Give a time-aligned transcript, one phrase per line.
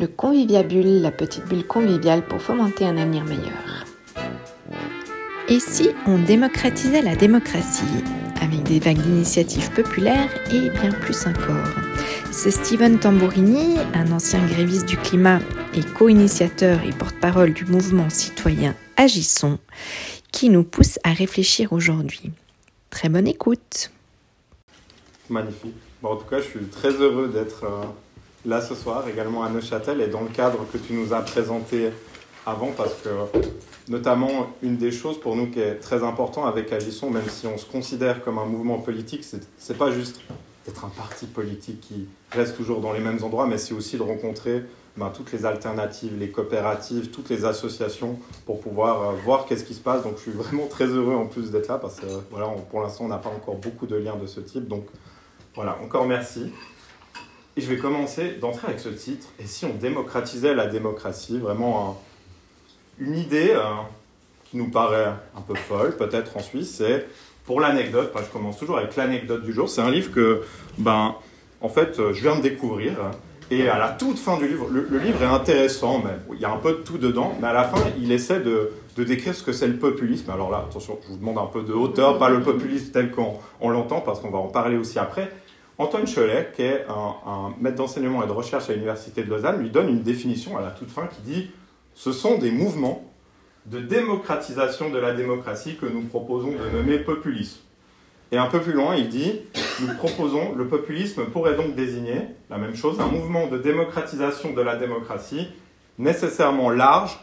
[0.00, 3.84] le conviviabule, la petite bulle conviviale pour fomenter un avenir meilleur.
[5.48, 7.84] Et si on démocratisait la démocratie
[8.40, 11.68] avec des vagues d'initiatives populaires et bien plus encore?
[12.30, 15.40] C'est Steven Tambourini, un ancien gréviste du climat
[15.74, 19.58] et co-initiateur et porte-parole du mouvement citoyen Agissons,
[20.32, 22.30] qui nous pousse à réfléchir aujourd'hui.
[22.88, 23.90] Très bonne écoute.
[25.28, 25.74] Magnifique.
[26.02, 27.84] en tout cas, je suis très heureux d'être euh,
[28.44, 31.90] là ce soir, également à Neuchâtel, et dans le cadre que tu nous as présenté
[32.46, 33.08] avant, parce que
[33.88, 37.58] notamment une des choses pour nous qui est très important avec Agissons, même si on
[37.58, 40.20] se considère comme un mouvement politique, c'est pas juste
[40.66, 44.02] d'être un parti politique qui reste toujours dans les mêmes endroits, mais c'est aussi de
[44.02, 44.62] rencontrer
[44.96, 49.74] ben, toutes les alternatives, les coopératives, toutes les associations pour pouvoir euh, voir qu'est-ce qui
[49.74, 50.02] se passe.
[50.02, 53.04] Donc je suis vraiment très heureux en plus d'être là parce que voilà, pour l'instant
[53.04, 54.68] on n'a pas encore beaucoup de liens de ce type.
[54.68, 54.84] Donc
[55.54, 56.52] voilà, encore merci.
[57.60, 59.26] Et je vais commencer d'entrer avec ce titre.
[59.38, 62.02] Et si on démocratisait la démocratie, vraiment
[62.98, 63.64] une idée euh,
[64.46, 67.06] qui nous paraît un peu folle, peut-être en Suisse, c'est
[67.44, 70.40] pour l'anecdote, je commence toujours avec l'anecdote du jour, c'est un livre que,
[70.78, 71.14] ben,
[71.60, 72.94] en fait, euh, je viens de découvrir.
[73.50, 76.50] Et à la toute fin du livre, le, livre est intéressant, mais il y a
[76.50, 79.42] un peu de tout dedans, mais à la fin, il essaie de, de décrire ce
[79.42, 80.30] que c'est le populisme.
[80.30, 83.68] Alors là, attention, je vous demande un peu de hauteur, pas le populisme tel qu'on
[83.68, 85.30] l'entend, parce qu'on va en parler aussi après.
[85.80, 89.70] Antoine Cholet, qui est un, maître d'enseignement et de recherche à l'Université de Lausanne, lui
[89.70, 91.50] donne une définition à la toute fin qui dit
[91.94, 93.10] Ce sont des mouvements
[93.64, 97.60] de démocratisation de la démocratie que nous proposons de nommer populisme.
[98.30, 99.40] Et un peu plus loin, il dit
[99.80, 104.60] Nous proposons, le populisme pourrait donc désigner la même chose, un mouvement de démocratisation de
[104.60, 105.48] la démocratie
[105.98, 107.18] nécessairement large,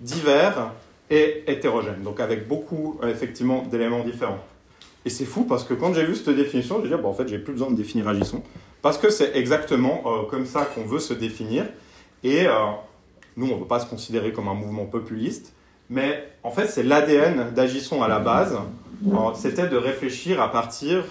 [0.00, 0.72] divers
[1.10, 4.44] et hétérogène, donc avec beaucoup effectivement d'éléments différents.
[5.04, 7.26] Et c'est fou parce que quand j'ai vu cette définition, j'ai dit, bon, en fait,
[7.28, 8.42] j'ai plus besoin de définir Agissons.
[8.82, 11.64] Parce que c'est exactement euh, comme ça qu'on veut se définir.
[12.22, 12.52] Et euh,
[13.36, 15.54] nous, on ne veut pas se considérer comme un mouvement populiste.
[15.88, 18.56] Mais en fait, c'est l'ADN d'Agissons à la base.
[19.06, 21.04] Euh, c'était de réfléchir à partir.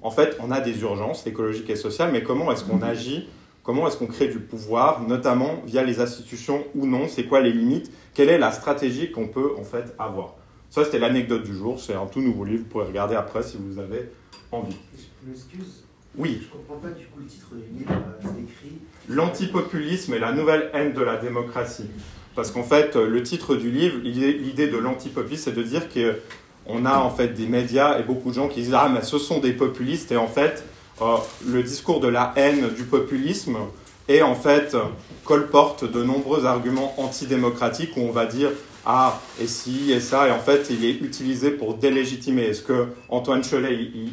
[0.00, 3.28] En fait, on a des urgences écologiques et sociales, mais comment est-ce qu'on agit?
[3.62, 7.06] Comment est-ce qu'on crée du pouvoir, notamment via les institutions ou non?
[7.08, 7.92] C'est quoi les limites?
[8.14, 10.34] Quelle est la stratégie qu'on peut en fait avoir?
[10.72, 11.78] Ça, c'était l'anecdote du jour.
[11.78, 12.60] C'est un tout nouveau livre.
[12.60, 14.08] Vous pourrez regarder après si vous avez
[14.50, 14.74] envie.
[15.22, 15.84] Je m'excuse.
[16.16, 16.40] Oui.
[16.40, 17.90] Je comprends pas du coup le titre du livre.
[17.90, 21.90] Euh, c'est écrit L'antipopulisme et la nouvelle haine de la démocratie.
[22.34, 27.00] Parce qu'en fait, le titre du livre, l'idée de l'antipopulisme, c'est de dire qu'on a
[27.00, 29.52] en fait des médias et beaucoup de gens qui disent Ah, mais ce sont des
[29.52, 30.10] populistes.
[30.10, 30.64] Et en fait,
[31.02, 33.58] euh, le discours de la haine du populisme
[34.08, 34.74] est en fait
[35.26, 38.48] colporte de nombreux arguments antidémocratiques où on va dire
[38.84, 42.46] ah, et si, et ça, et en fait, il est utilisé pour délégitimer.
[42.46, 43.42] Et ce que Antoine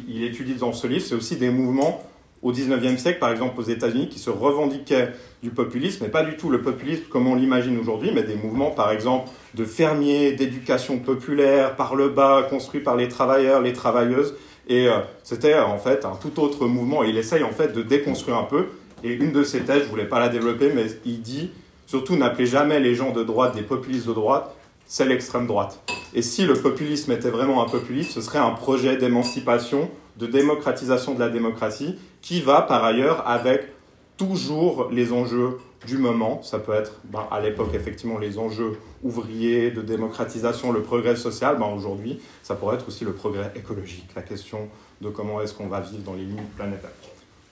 [0.08, 2.04] il, étudie dans ce livre, c'est aussi des mouvements
[2.42, 5.10] au 19e siècle, par exemple aux États-Unis, qui se revendiquaient
[5.42, 8.70] du populisme, mais pas du tout le populisme comme on l'imagine aujourd'hui, mais des mouvements,
[8.70, 14.36] par exemple, de fermiers, d'éducation populaire, par le bas, construits par les travailleurs, les travailleuses.
[14.68, 17.02] Et euh, c'était en fait un tout autre mouvement.
[17.02, 18.66] Et il essaye en fait de déconstruire un peu.
[19.02, 21.50] Et une de ses thèses, je voulais pas la développer, mais il dit
[21.90, 24.54] surtout n'appelez jamais les gens de droite des populistes de droite,
[24.90, 25.80] c'est l'extrême droite.
[26.14, 31.14] Et si le populisme était vraiment un populisme, ce serait un projet d'émancipation, de démocratisation
[31.14, 33.68] de la démocratie, qui va par ailleurs avec
[34.16, 36.42] toujours les enjeux du moment.
[36.42, 41.56] Ça peut être ben, à l'époque effectivement les enjeux ouvriers, de démocratisation, le progrès social.
[41.56, 44.68] Ben, Aujourd'hui, ça pourrait être aussi le progrès écologique, la question
[45.00, 46.90] de comment est-ce qu'on va vivre dans les limites planétaires.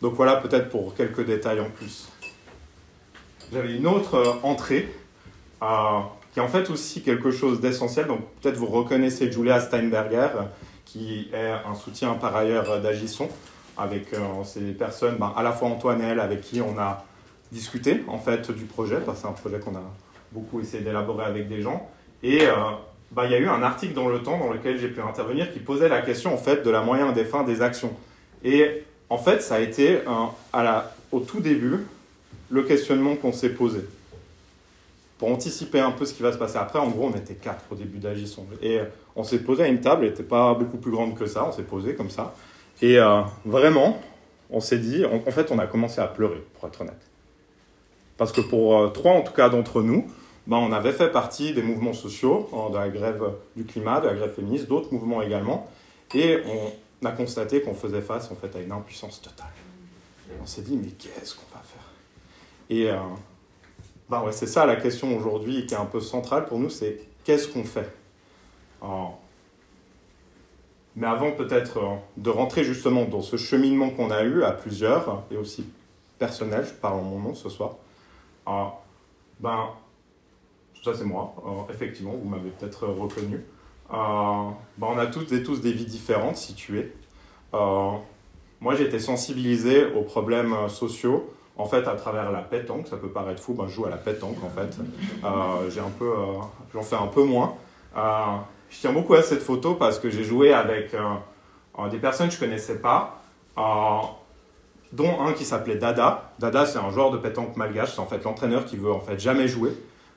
[0.02, 2.08] Donc voilà peut-être pour quelques détails en plus.
[3.52, 4.92] J'avais une autre euh, entrée.
[5.60, 8.06] à qui est en fait aussi quelque chose d'essentiel.
[8.06, 10.28] Donc peut-être vous reconnaissez Julia Steinberger,
[10.84, 13.28] qui est un soutien par ailleurs d'Agisson,
[13.76, 17.04] avec euh, ces personnes, ben, à la fois Antoine et elle, avec qui on a
[17.50, 19.82] discuté en fait du projet, parce que c'est un projet qu'on a
[20.30, 21.90] beaucoup essayé d'élaborer avec des gens.
[22.22, 22.54] Et euh,
[23.10, 25.52] ben, il y a eu un article dans le temps dans lequel j'ai pu intervenir
[25.52, 27.92] qui posait la question en fait de la moyen des fins des actions.
[28.44, 30.02] Et en fait, ça a été
[30.52, 31.78] à la, au tout début
[32.48, 33.80] le questionnement qu'on s'est posé
[35.18, 37.64] pour anticiper un peu ce qui va se passer après, en gros, on était quatre
[37.70, 38.46] au début d'Agisson.
[38.62, 38.80] Et
[39.16, 41.52] on s'est posé à une table, elle n'était pas beaucoup plus grande que ça, on
[41.52, 42.34] s'est posé comme ça.
[42.80, 44.00] Et euh, vraiment,
[44.48, 47.00] on s'est dit, en, fait, on a commencé à pleurer, pour être honnête.
[48.16, 50.06] Parce que pour euh, trois, en tout cas, d'entre nous,
[50.46, 53.22] ben, on avait fait partie des mouvements sociaux, hein, de la grève
[53.56, 55.68] du climat, de la grève féministe, d'autres mouvements également.
[56.14, 56.38] Et
[57.02, 59.46] on a constaté qu'on faisait face, en fait, à une impuissance totale.
[60.40, 61.90] on s'est dit, mais qu'est-ce qu'on va faire?
[62.70, 62.88] Et...
[62.88, 62.98] Euh,
[64.08, 66.98] bah ouais, c'est ça la question aujourd'hui qui est un peu centrale pour nous, c'est
[67.24, 67.92] qu'est-ce qu'on fait
[70.96, 75.24] Mais avant peut-être euh, de rentrer justement dans ce cheminement qu'on a eu à plusieurs,
[75.30, 75.66] et aussi
[76.18, 77.76] personnel, je parle en mon nom ce soir,
[79.40, 79.68] ben,
[80.82, 81.34] ça c'est moi,
[81.70, 83.44] effectivement, vous m'avez peut-être reconnu.
[83.90, 86.94] ben, on a toutes et tous des vies différentes situées.
[87.52, 93.08] moi j'ai été sensibilisé aux problèmes sociaux en fait, à travers la pétanque, ça peut
[93.08, 94.78] paraître fou, ben, je joue à la pétanque en fait.
[95.24, 96.38] Euh, j'ai un peu, euh,
[96.72, 97.54] j'en fais un peu moins.
[97.96, 98.00] Euh,
[98.70, 100.94] je tiens beaucoup à cette photo parce que j'ai joué avec
[101.90, 103.22] des personnes que je connaissais pas,
[103.56, 106.30] dont un qui s'appelait Dada.
[106.38, 109.18] Dada, c'est un joueur de pétanque malgache, c'est en fait l'entraîneur qui veut en fait
[109.18, 109.72] jamais jouer.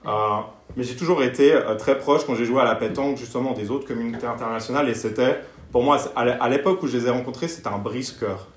[0.06, 3.88] mais j'ai toujours été très proche quand j'ai joué à la pétanque justement des autres
[3.88, 5.40] communautés internationales et c'était,
[5.72, 8.48] pour moi, à l'époque où je les ai rencontrés, c'était un brise-cœur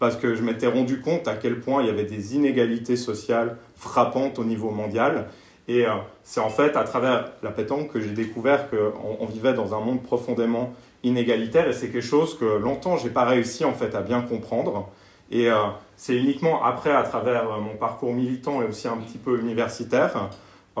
[0.00, 3.56] parce que je m'étais rendu compte à quel point il y avait des inégalités sociales
[3.76, 5.28] frappantes au niveau mondial.
[5.68, 5.90] Et euh,
[6.24, 9.80] c'est en fait à travers la pétanque que j'ai découvert qu'on on vivait dans un
[9.80, 10.72] monde profondément
[11.04, 14.88] inégalitaire et c'est quelque chose que longtemps j'ai pas réussi en fait à bien comprendre.
[15.30, 15.54] Et euh,
[15.96, 20.30] c'est uniquement après, à travers euh, mon parcours militant et aussi un petit peu universitaire,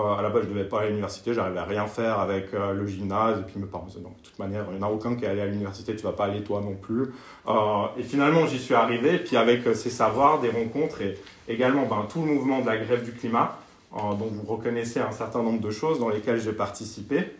[0.06, 2.52] euh, à la base, je devais pas aller à l'université, j'arrivais à rien faire avec
[2.54, 3.40] euh, le gymnase.
[3.40, 5.28] Et puis mes parents disaient, de toute manière, il n'y en a aucun qui est
[5.28, 7.12] allé à l'université, tu vas pas aller toi non plus.
[7.48, 9.14] Euh, et finalement, j'y suis arrivé.
[9.14, 11.18] Et puis avec ces savoirs, des rencontres et
[11.48, 13.58] également ben, tout le mouvement de la grève du climat,
[13.92, 17.32] dont vous reconnaissez un certain nombre de choses dans lesquelles j'ai participé,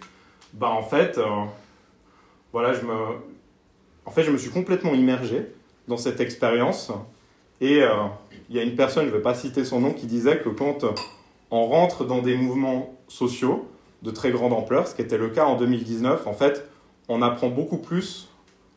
[0.53, 1.21] ben, en, fait,
[2.53, 2.93] voilà, je me...
[4.05, 5.47] en fait, je me suis complètement immergé
[5.87, 6.91] dans cette expérience.
[7.61, 7.83] Et
[8.49, 10.49] il y a une personne, je ne vais pas citer son nom, qui disait que
[10.49, 10.85] quand
[11.51, 13.69] on rentre dans des mouvements sociaux
[14.03, 16.27] de très grande ampleur, ce qui était le cas en 2019.
[16.27, 16.67] En fait,
[17.09, 18.29] on apprend beaucoup plus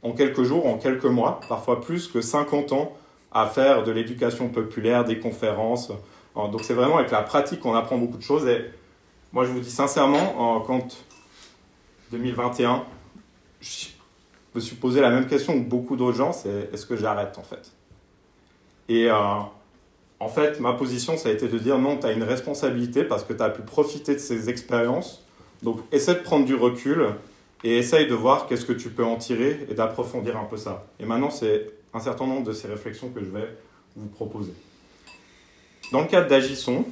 [0.01, 2.93] en quelques jours, en quelques mois, parfois plus que 50 ans
[3.31, 5.91] à faire de l'éducation populaire, des conférences.
[6.37, 8.47] Euh, donc c'est vraiment avec la pratique qu'on apprend beaucoup de choses.
[8.47, 8.65] Et
[9.31, 11.05] moi, je vous dis sincèrement, quand
[12.11, 12.83] 2021,
[13.61, 13.87] je
[14.53, 17.43] me suis posé la même question que beaucoup d'autres gens, c'est est-ce que j'arrête en
[17.43, 17.71] fait?
[18.89, 19.15] Et euh,
[20.23, 23.25] en fait, ma position, ça a été de dire non, tu as une responsabilité parce
[23.25, 25.21] que tu as pu profiter de ces expériences.
[25.63, 27.07] Donc, essaie de prendre du recul
[27.65, 30.85] et essaye de voir qu'est-ce que tu peux en tirer et d'approfondir un peu ça.
[31.01, 33.49] Et maintenant, c'est un certain nombre de ces réflexions que je vais
[33.97, 34.53] vous proposer.
[35.91, 36.85] Dans le cadre d'Agisson,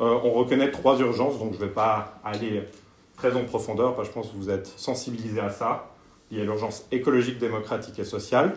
[0.00, 2.64] euh, on reconnaît trois urgences, donc je ne vais pas aller
[3.16, 5.90] très en profondeur, parce que je pense que vous êtes sensibilisés à ça.
[6.30, 8.54] Il y a l'urgence écologique, démocratique et sociale.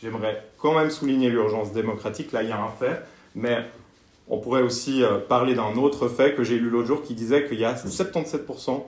[0.00, 2.30] J'aimerais quand même souligner l'urgence démocratique.
[2.30, 3.02] Là, il y a un fait.
[3.36, 3.64] Mais
[4.28, 7.46] on pourrait aussi euh, parler d'un autre fait que j'ai lu l'autre jour qui disait
[7.46, 8.82] qu'il y a 77%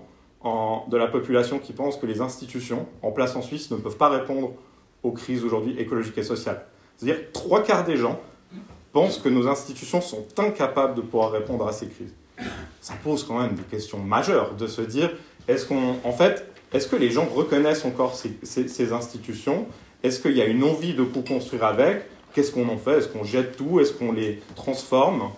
[0.88, 4.08] de la population qui pense que les institutions en place en Suisse ne peuvent pas
[4.08, 4.52] répondre
[5.02, 6.64] aux crises aujourd'hui écologiques et sociales.
[6.96, 8.20] C'est-à-dire trois quarts des gens
[8.92, 12.14] pensent que nos institutions sont incapables de pouvoir répondre à ces crises.
[12.80, 15.10] Ça pose quand même des questions majeures de se dire
[15.48, 19.66] est-ce qu'on, en fait, est-ce que les gens reconnaissent encore ces, ces institutions?
[20.02, 22.04] Est-ce qu'il y a une envie de co-construire avec?
[22.38, 22.98] Qu'est-ce qu'on en fait?
[22.98, 23.80] Est-ce qu'on jette tout?
[23.80, 25.30] Est-ce qu'on les transforme?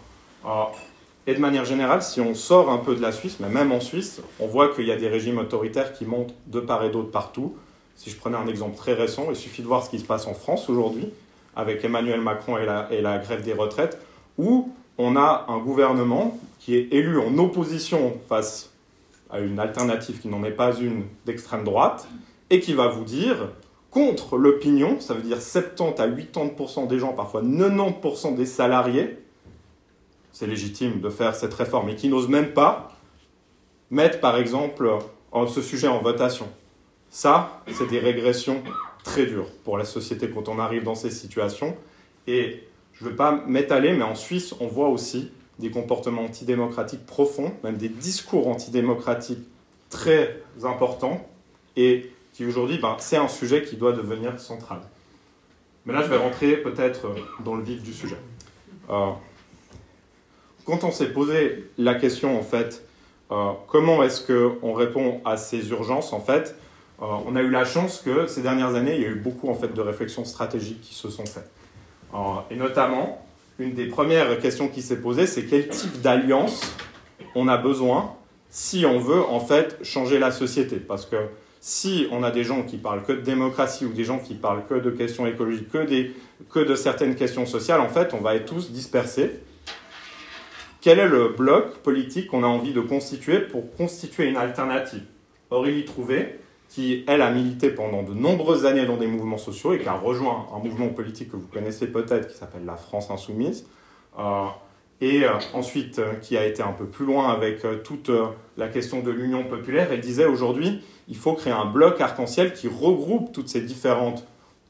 [1.27, 3.81] Et de manière générale, si on sort un peu de la Suisse, mais même en
[3.81, 7.11] Suisse, on voit qu'il y a des régimes autoritaires qui montent de part et d'autre
[7.11, 7.57] partout.
[7.97, 10.27] Si je prenais un exemple très récent, il suffit de voir ce qui se passe
[10.27, 11.09] en France aujourd'hui,
[11.57, 13.99] avec Emmanuel Macron et la, et la grève des retraites,
[14.37, 18.75] où on a un gouvernement qui est élu en opposition face
[19.31, 22.07] à une alternative qui n'en est pas une d'extrême droite,
[22.51, 23.49] et qui va vous dire
[23.91, 29.19] contre l'opinion, ça veut dire 70 à 80% des gens, parfois 90% des salariés,
[30.33, 32.97] c'est légitime de faire cette réforme, et qui n'osent même pas
[33.91, 34.99] mettre, par exemple,
[35.49, 36.49] ce sujet en votation.
[37.11, 38.63] Ça, c'est des régressions
[39.03, 41.77] très dures pour la société quand on arrive dans ces situations.
[42.29, 42.63] Et
[42.93, 47.53] je ne veux pas m'étaler, mais en Suisse, on voit aussi des comportements antidémocratiques profonds,
[47.65, 49.47] même des discours antidémocratiques
[49.89, 51.27] très importants.
[51.77, 52.13] Et
[52.47, 54.81] aujourd'hui, ben, c'est un sujet qui doit devenir central.
[55.87, 57.07] Mais là, je vais rentrer peut-être
[57.45, 58.19] dans le vif du sujet.
[58.91, 59.11] Euh,
[60.65, 62.85] quand on s'est posé la question, en fait,
[63.31, 66.57] euh, comment est-ce qu'on répond à ces urgences, en fait,
[67.01, 69.49] euh, on a eu la chance que ces dernières années, il y a eu beaucoup
[69.49, 71.51] en fait, de réflexions stratégiques qui se sont faites.
[72.51, 73.25] et notamment,
[73.59, 76.75] une des premières questions qui s'est posée, c'est quel type d'alliance
[77.35, 78.15] on a besoin
[78.49, 80.77] si on veut en fait changer la société.
[80.77, 81.17] Parce que
[81.61, 84.67] si on a des gens qui parlent que de démocratie ou des gens qui parlent
[84.67, 88.73] que de questions écologiques, que, de certaines questions sociales, en fait, on va être tous
[88.73, 89.31] dispersés.
[90.81, 95.03] Quel est le bloc politique qu'on a envie de constituer pour constituer une alternative?
[95.51, 96.41] Aurélie Trouvé,
[96.71, 99.93] qui, elle, a milité pendant de nombreuses années dans des mouvements sociaux et qui a
[99.93, 103.67] rejoint un mouvement politique que vous connaissez peut-être, qui s'appelle la France Insoumise,
[104.19, 104.47] euh,
[105.01, 108.11] et euh, ensuite euh, qui a été un peu plus loin avec toute
[108.57, 112.69] la question de l'union populaire, elle disait aujourd'hui, il faut créer un bloc arc-en-ciel qui
[112.69, 114.25] regroupe toutes ces différentes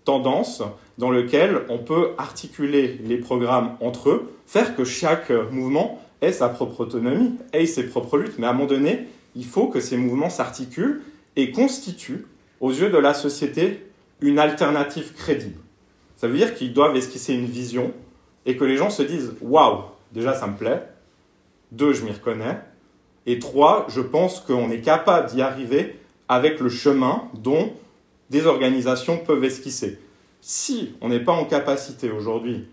[0.04, 0.62] tendances
[0.96, 6.48] dans lequel on peut articuler les programmes entre eux, faire que chaque mouvement ait sa
[6.48, 9.06] propre autonomie, ait ses propres luttes, mais à un moment donné,
[9.36, 11.02] il faut que ces mouvements s'articulent
[11.36, 12.26] et constituent,
[12.60, 13.86] aux yeux de la société,
[14.20, 15.60] une alternative crédible.
[16.16, 17.92] Ça veut dire qu'ils doivent esquisser une vision
[18.44, 19.82] et que les gens se disent Waouh,
[20.12, 20.82] déjà ça me plaît,
[21.72, 22.58] deux, je m'y reconnais,
[23.26, 25.99] et trois, je pense qu'on est capable d'y arriver
[26.30, 27.72] avec le chemin dont
[28.30, 29.98] des organisations peuvent esquisser.
[30.40, 32.68] Si on n'est pas en capacité aujourd'hui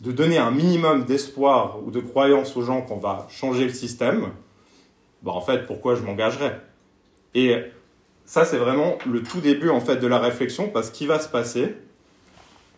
[0.00, 4.30] de donner un minimum d'espoir ou de croyance aux gens qu'on va changer le système,
[5.22, 6.62] bah en fait, pourquoi je m'engagerais?
[7.34, 7.54] Et
[8.24, 11.28] ça, c'est vraiment le tout début en fait de la réflexion, parce qu'il va se
[11.28, 11.74] passer,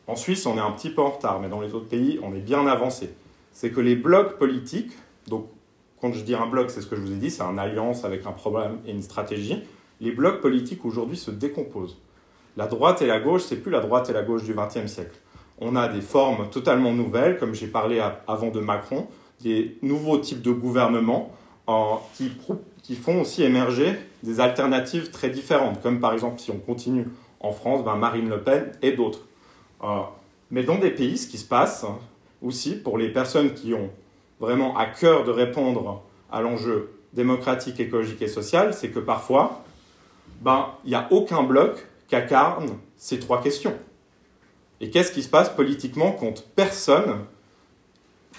[0.09, 2.35] en Suisse, on est un petit peu en retard, mais dans les autres pays, on
[2.35, 3.11] est bien avancé.
[3.53, 4.91] C'est que les blocs politiques,
[5.29, 5.47] donc
[6.03, 8.05] quand je dis un bloc, c'est ce que je vous ai dit, c'est une alliance
[8.05, 9.63] avec un problème et une stratégie,
[10.01, 11.97] les blocs politiques aujourd'hui se décomposent.
[12.57, 15.17] La droite et la gauche, c'est plus la droite et la gauche du XXe siècle.
[15.61, 19.07] On a des formes totalement nouvelles, comme j'ai parlé avant de Macron,
[19.41, 21.31] des nouveaux types de gouvernements
[22.15, 22.33] qui,
[22.83, 27.07] qui, font aussi émerger des alternatives très différentes, comme par exemple si on continue
[27.39, 29.21] en France, ben Marine Le Pen et d'autres.
[29.85, 30.01] Euh,
[30.51, 31.87] mais dans des pays, ce qui se passe
[32.43, 33.91] aussi pour les personnes qui ont
[34.43, 39.63] vraiment à cœur de répondre à l'enjeu démocratique, écologique et social, c'est que parfois,
[40.41, 43.75] ben, il n'y a aucun bloc qui incarne ces trois questions.
[44.81, 47.19] Et qu'est-ce qui se passe politiquement quand personne,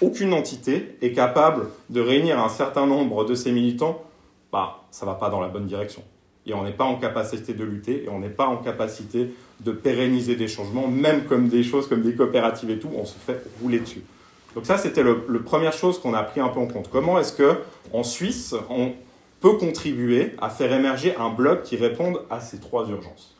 [0.02, 4.02] aucune entité est capable de réunir un certain nombre de ses militants?
[4.52, 6.02] Bah, Ça ne va pas dans la bonne direction.
[6.44, 9.72] Et on n'est pas en capacité de lutter, et on n'est pas en capacité de
[9.72, 13.42] pérenniser des changements, même comme des choses comme des coopératives et tout, on se fait
[13.62, 14.02] rouler dessus.
[14.54, 16.88] Donc ça, c'était la première chose qu'on a pris un peu en compte.
[16.90, 17.58] Comment est-ce que
[17.92, 18.92] en Suisse, on
[19.40, 23.36] peut contribuer à faire émerger un bloc qui réponde à ces trois urgences?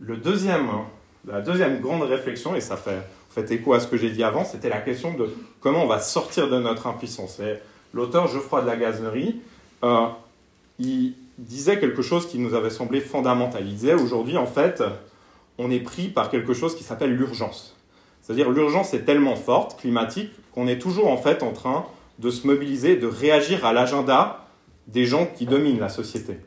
[0.00, 0.68] Deuxième,
[1.26, 4.44] la deuxième grande réflexion, et ça fait, fait écho à ce que j'ai dit avant,
[4.44, 5.28] c'était la question de
[5.60, 7.40] comment on va sortir de notre impuissance.
[7.92, 9.40] l'auteur Geoffroy de la Gazerie,
[9.82, 10.06] euh,
[10.78, 13.62] il disait quelque chose qui nous avait semblé fondamental.
[13.66, 14.82] Il disait aujourd'hui, en fait,
[15.58, 17.76] on est pris par quelque chose qui s'appelle l'urgence.
[18.24, 21.84] C'est-à-dire l'urgence est tellement forte, climatique, qu'on est toujours en fait en train
[22.18, 24.46] de se mobiliser, de réagir à l'agenda
[24.86, 26.38] des gens qui dominent la société.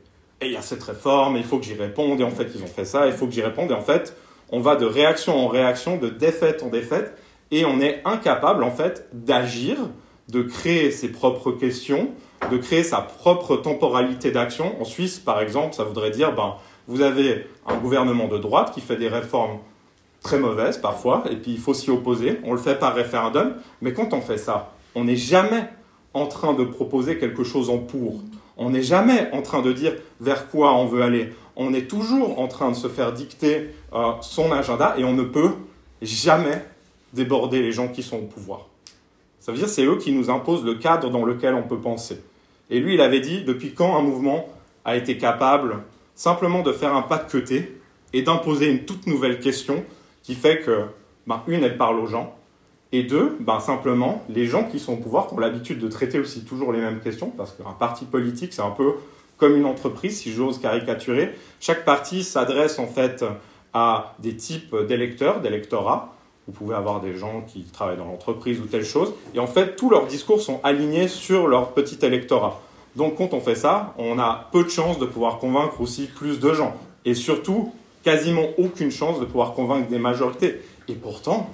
[0.42, 2.64] Et il y a cette réforme, il faut que j'y réponde, et en fait ils
[2.64, 4.18] ont fait ça, il faut que j'y réponde, et en fait
[4.50, 7.16] on va de réaction en réaction, de défaite en défaite,
[7.52, 9.78] et on est incapable en fait d'agir,
[10.30, 12.10] de créer ses propres questions,
[12.50, 14.82] de créer sa propre temporalité d'action.
[14.82, 16.56] En Suisse, par exemple, ça voudrait dire, ben,
[16.88, 19.60] vous avez un gouvernement de droite qui fait des réformes
[20.22, 22.40] très mauvaises parfois, et puis il faut s'y opposer.
[22.44, 25.70] On le fait par référendum, mais quand on fait ça, on n'est jamais
[26.14, 28.22] en train de proposer quelque chose en pour.
[28.58, 31.30] On n'est jamais en train de dire vers quoi on veut aller.
[31.56, 35.24] On est toujours en train de se faire dicter euh, son agenda et on ne
[35.24, 35.52] peut
[36.02, 36.66] jamais
[37.14, 38.68] déborder les gens qui sont au pouvoir.
[39.40, 42.22] Ça veut dire c'est eux qui nous imposent le cadre dans lequel on peut penser.
[42.70, 44.50] Et lui, il avait dit depuis quand un mouvement
[44.84, 45.84] a été capable
[46.16, 47.80] simplement de faire un pas de côté
[48.14, 49.86] et d'imposer une toute nouvelle question
[50.28, 50.88] qui fait que,
[51.26, 52.36] ben, une, elle parle aux gens,
[52.92, 56.44] et deux, ben, simplement, les gens qui sont au pouvoir, ont l'habitude de traiter aussi
[56.44, 58.96] toujours les mêmes questions, parce qu'un parti politique, c'est un peu
[59.38, 61.34] comme une entreprise, si j'ose caricaturer.
[61.62, 63.24] Chaque parti s'adresse en fait
[63.74, 66.14] à des types d'électeurs, d'électorats.
[66.46, 69.14] Vous pouvez avoir des gens qui travaillent dans l'entreprise ou telle chose.
[69.34, 72.60] Et en fait, tous leurs discours sont alignés sur leur petit électorat.
[72.98, 76.42] Donc quand on fait ça, on a peu de chances de pouvoir convaincre aussi plus
[76.42, 76.76] de gens.
[77.06, 77.72] Et surtout,
[78.08, 80.62] quasiment aucune chance de pouvoir convaincre des majorités.
[80.88, 81.50] Et pourtant,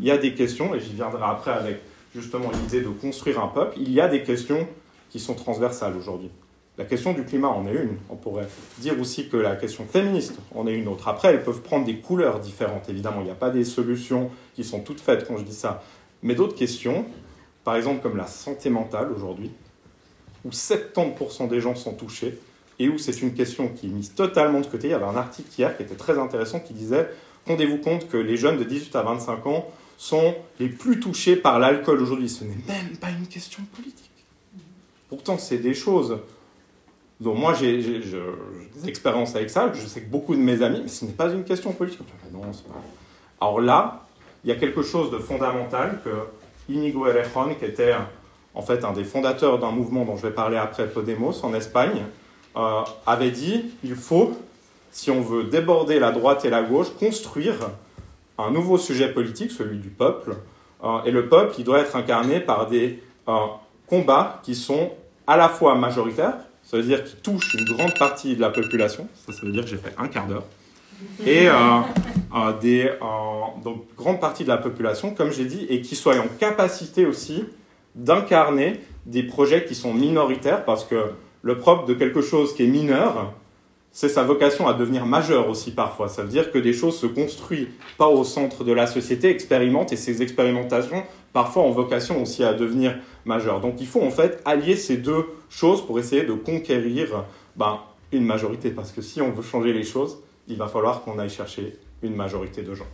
[0.00, 1.80] il y a des questions, et j'y viendrai après avec
[2.14, 4.68] justement l'idée de construire un peuple, il y a des questions
[5.10, 6.30] qui sont transversales aujourd'hui.
[6.78, 7.96] La question du climat en est une.
[8.08, 8.46] On pourrait
[8.78, 11.08] dire aussi que la question féministe en est une autre.
[11.08, 13.22] Après, elles peuvent prendre des couleurs différentes, évidemment.
[13.22, 15.82] Il n'y a pas des solutions qui sont toutes faites quand je dis ça.
[16.22, 17.04] Mais d'autres questions,
[17.64, 19.50] par exemple comme la santé mentale aujourd'hui,
[20.44, 22.38] où 70% des gens sont touchés,
[22.80, 24.88] et où c'est une question qui est mise totalement de côté.
[24.88, 27.08] Il y avait un article hier qui était très intéressant qui disait
[27.46, 31.58] Rendez-vous compte que les jeunes de 18 à 25 ans sont les plus touchés par
[31.58, 32.28] l'alcool aujourd'hui.
[32.28, 34.10] Ce n'est même pas une question politique.
[35.08, 36.18] Pourtant, c'est des choses
[37.20, 39.70] donc moi, j'ai des expériences avec ça.
[39.74, 42.00] Je sais que beaucoup de mes amis, mais ce n'est pas une question politique.
[43.40, 44.06] Alors là,
[44.42, 47.92] il y a quelque chose de fondamental que Inigo Errejón, qui était
[48.54, 52.04] en fait un des fondateurs d'un mouvement dont je vais parler après, Podemos, en Espagne,
[52.56, 54.36] euh, avait dit il faut,
[54.90, 57.70] si on veut déborder la droite et la gauche, construire
[58.38, 60.36] un nouveau sujet politique, celui du peuple.
[60.82, 63.32] Euh, et le peuple, il doit être incarné par des euh,
[63.86, 64.90] combats qui sont
[65.26, 69.08] à la fois majoritaires, ça veut dire qu'il touche une grande partie de la population,
[69.14, 70.44] ça, ça veut dire que j'ai fait un quart d'heure,
[71.24, 71.52] et euh,
[72.34, 72.90] euh, des
[73.62, 77.44] donc, grande partie de la population, comme j'ai dit, et qui soit en capacité aussi
[77.94, 82.68] d'incarner des projets qui sont minoritaires, parce que le propre de quelque chose qui est
[82.68, 83.32] mineur,
[83.92, 86.08] c'est sa vocation à devenir majeur aussi parfois.
[86.08, 87.68] Ça veut dire que des choses se construisent
[87.98, 92.52] pas au centre de la société, expérimentent, et ces expérimentations parfois ont vocation aussi à
[92.52, 93.60] devenir majeures.
[93.60, 97.24] Donc il faut en fait allier ces deux choses pour essayer de conquérir
[97.56, 97.80] ben,
[98.12, 100.18] une majorité, parce que si on veut changer les choses,
[100.48, 102.86] il va falloir qu'on aille chercher une majorité de gens.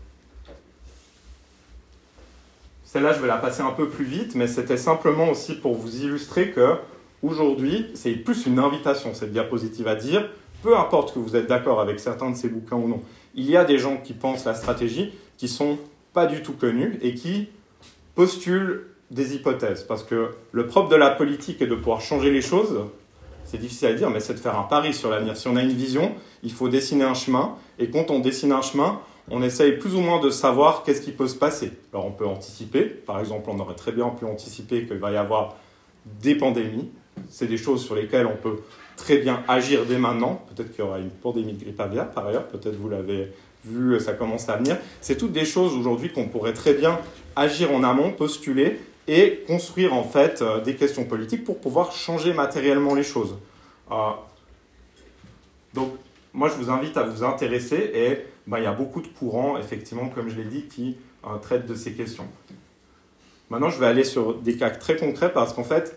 [2.84, 6.02] Celle-là, je vais la passer un peu plus vite, mais c'était simplement aussi pour vous
[6.02, 6.76] illustrer que
[7.22, 10.28] aujourd'hui, c'est plus une invitation, cette diapositive, à dire,
[10.62, 13.00] peu importe que vous êtes d'accord avec certains de ces bouquins ou non,
[13.34, 15.78] il y a des gens qui pensent la stratégie qui sont
[16.12, 17.48] pas du tout connus et qui
[18.14, 19.82] postulent des hypothèses.
[19.84, 22.80] Parce que le propre de la politique est de pouvoir changer les choses.
[23.44, 25.36] C'est difficile à dire, mais c'est de faire un pari sur l'avenir.
[25.36, 27.54] Si on a une vision, il faut dessiner un chemin.
[27.78, 31.12] Et quand on dessine un chemin, on essaye plus ou moins de savoir qu'est-ce qui
[31.12, 31.72] peut se passer.
[31.92, 32.84] Alors on peut anticiper.
[32.84, 35.56] Par exemple, on aurait très bien pu anticiper qu'il va y avoir
[36.22, 36.90] des pandémies.
[37.28, 38.60] C'est des choses sur lesquelles on peut
[38.96, 40.44] très bien agir dès maintenant.
[40.54, 43.32] Peut-être qu'il y aura une pandémie de grippe aviaire par ailleurs, peut-être vous l'avez
[43.64, 44.78] vu, ça commence à venir.
[45.00, 46.98] C'est toutes des choses aujourd'hui qu'on pourrait très bien
[47.34, 52.32] agir en amont, postuler et construire en fait euh, des questions politiques pour pouvoir changer
[52.32, 53.36] matériellement les choses.
[53.92, 53.94] Euh,
[55.74, 55.92] donc
[56.32, 59.58] moi je vous invite à vous intéresser et ben, il y a beaucoup de courants
[59.58, 62.26] effectivement comme je l'ai dit qui euh, traitent de ces questions.
[63.48, 65.96] Maintenant je vais aller sur des cas très concrets parce qu'en fait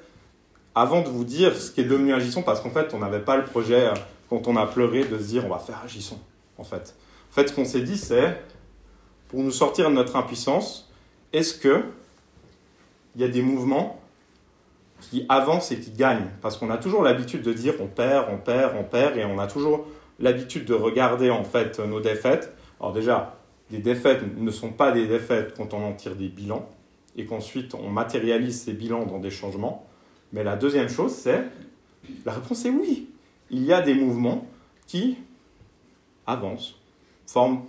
[0.79, 3.36] avant de vous dire ce qui est devenu Agisson, parce qu'en fait, on n'avait pas
[3.36, 3.93] le projet, euh,
[4.29, 6.17] quand on a pleuré, de se dire on va faire Agisson,
[6.57, 6.95] en fait.
[7.29, 8.41] En fait, ce qu'on s'est dit, c'est,
[9.27, 10.89] pour nous sortir de notre impuissance,
[11.33, 11.83] est-ce que
[13.15, 14.00] il y a des mouvements
[15.01, 16.29] qui avancent et qui gagnent?
[16.41, 19.38] Parce qu'on a toujours l'habitude de dire on perd, on perd, on perd, et on
[19.38, 19.86] a toujours
[20.19, 22.55] l'habitude de regarder, en fait, nos défaites.
[22.79, 23.36] Alors déjà,
[23.69, 26.69] les défaites ne sont pas des défaites quand on en tire des bilans,
[27.17, 29.88] et qu'ensuite on matérialise ces bilans dans des changements.
[30.33, 31.43] Mais la deuxième chose, c'est,
[32.25, 33.09] la réponse est oui.
[33.50, 34.48] Il y a des mouvements
[34.85, 35.18] qui
[36.27, 36.75] avancent,
[37.25, 37.63] forment,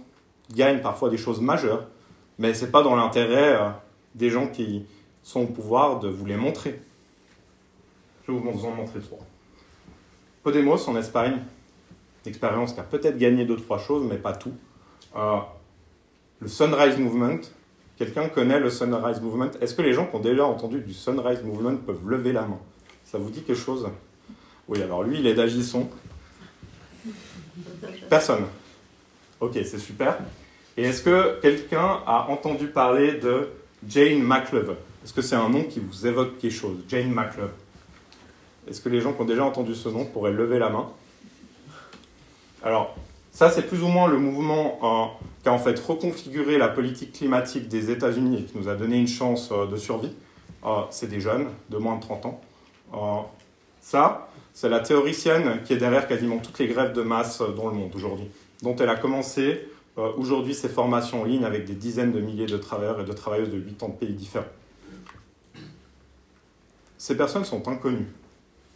[0.52, 1.86] gagnent parfois des choses majeures,
[2.38, 3.70] mais ce n'est pas dans l'intérêt euh,
[4.14, 4.84] des gens qui
[5.22, 6.80] sont au pouvoir de vous les montrer.
[8.26, 9.18] Je vais vous en montrer trois.
[10.42, 11.38] Podemos en Espagne,
[12.26, 14.54] expérience qui a peut-être gagné deux, trois choses, mais pas tout.
[15.16, 15.38] Euh,
[16.40, 17.40] le Sunrise Movement,
[18.00, 21.42] Quelqu'un connaît le Sunrise Movement Est-ce que les gens qui ont déjà entendu du Sunrise
[21.44, 22.58] Movement peuvent lever la main?
[23.04, 23.86] Ça vous dit quelque chose?
[24.68, 25.86] Oui, alors lui, il est d'Agisson.
[28.08, 28.46] Personne.
[29.38, 30.16] Ok, c'est super.
[30.78, 33.50] Et est-ce que quelqu'un a entendu parler de
[33.86, 36.78] Jane McLove Est-ce que c'est un nom qui vous évoque quelque chose?
[36.88, 37.52] Jane McLove.
[38.66, 40.88] Est-ce que les gens qui ont déjà entendu ce nom pourraient lever la main?
[42.62, 42.96] Alors,
[43.32, 47.68] ça, c'est plus ou moins le mouvement qui a en fait reconfiguré la politique climatique
[47.68, 50.12] des États-Unis et qui nous a donné une chance euh, de survie.
[50.64, 52.40] Euh, c'est des jeunes de moins de 30 ans.
[52.94, 53.20] Euh,
[53.80, 57.74] ça, c'est la théoricienne qui est derrière quasiment toutes les grèves de masse dans le
[57.74, 58.28] monde aujourd'hui,
[58.62, 59.66] dont elle a commencé
[59.96, 63.50] aujourd'hui ses formations en ligne avec des dizaines de milliers de travailleurs et de travailleuses
[63.50, 64.44] de 80 pays différents.
[66.96, 68.08] Ces personnes sont inconnues.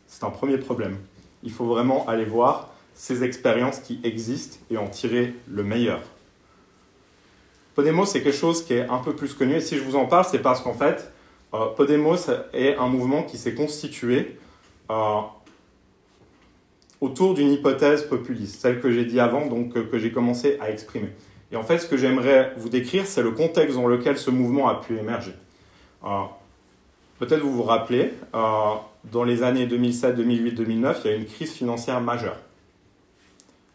[0.07, 0.99] C'est un premier problème.
[1.43, 6.01] Il faut vraiment aller voir ces expériences qui existent et en tirer le meilleur.
[7.75, 9.57] Podemos, c'est quelque chose qui est un peu plus connu.
[9.57, 11.13] Et si je vous en parle, c'est parce qu'en fait,
[11.53, 12.17] euh, Podemos
[12.53, 14.39] est un mouvement qui s'est constitué
[14.91, 15.21] euh,
[17.01, 21.11] autour d'une hypothèse populiste, celle que j'ai dit avant, donc que j'ai commencé à exprimer.
[21.51, 24.69] Et en fait, ce que j'aimerais vous décrire, c'est le contexte dans lequel ce mouvement
[24.69, 25.35] a pu émerger.
[26.05, 26.23] Euh,
[27.19, 31.27] peut-être vous vous rappelez, dans les années 2007, 2008, 2009, il y a eu une
[31.27, 32.39] crise financière majeure.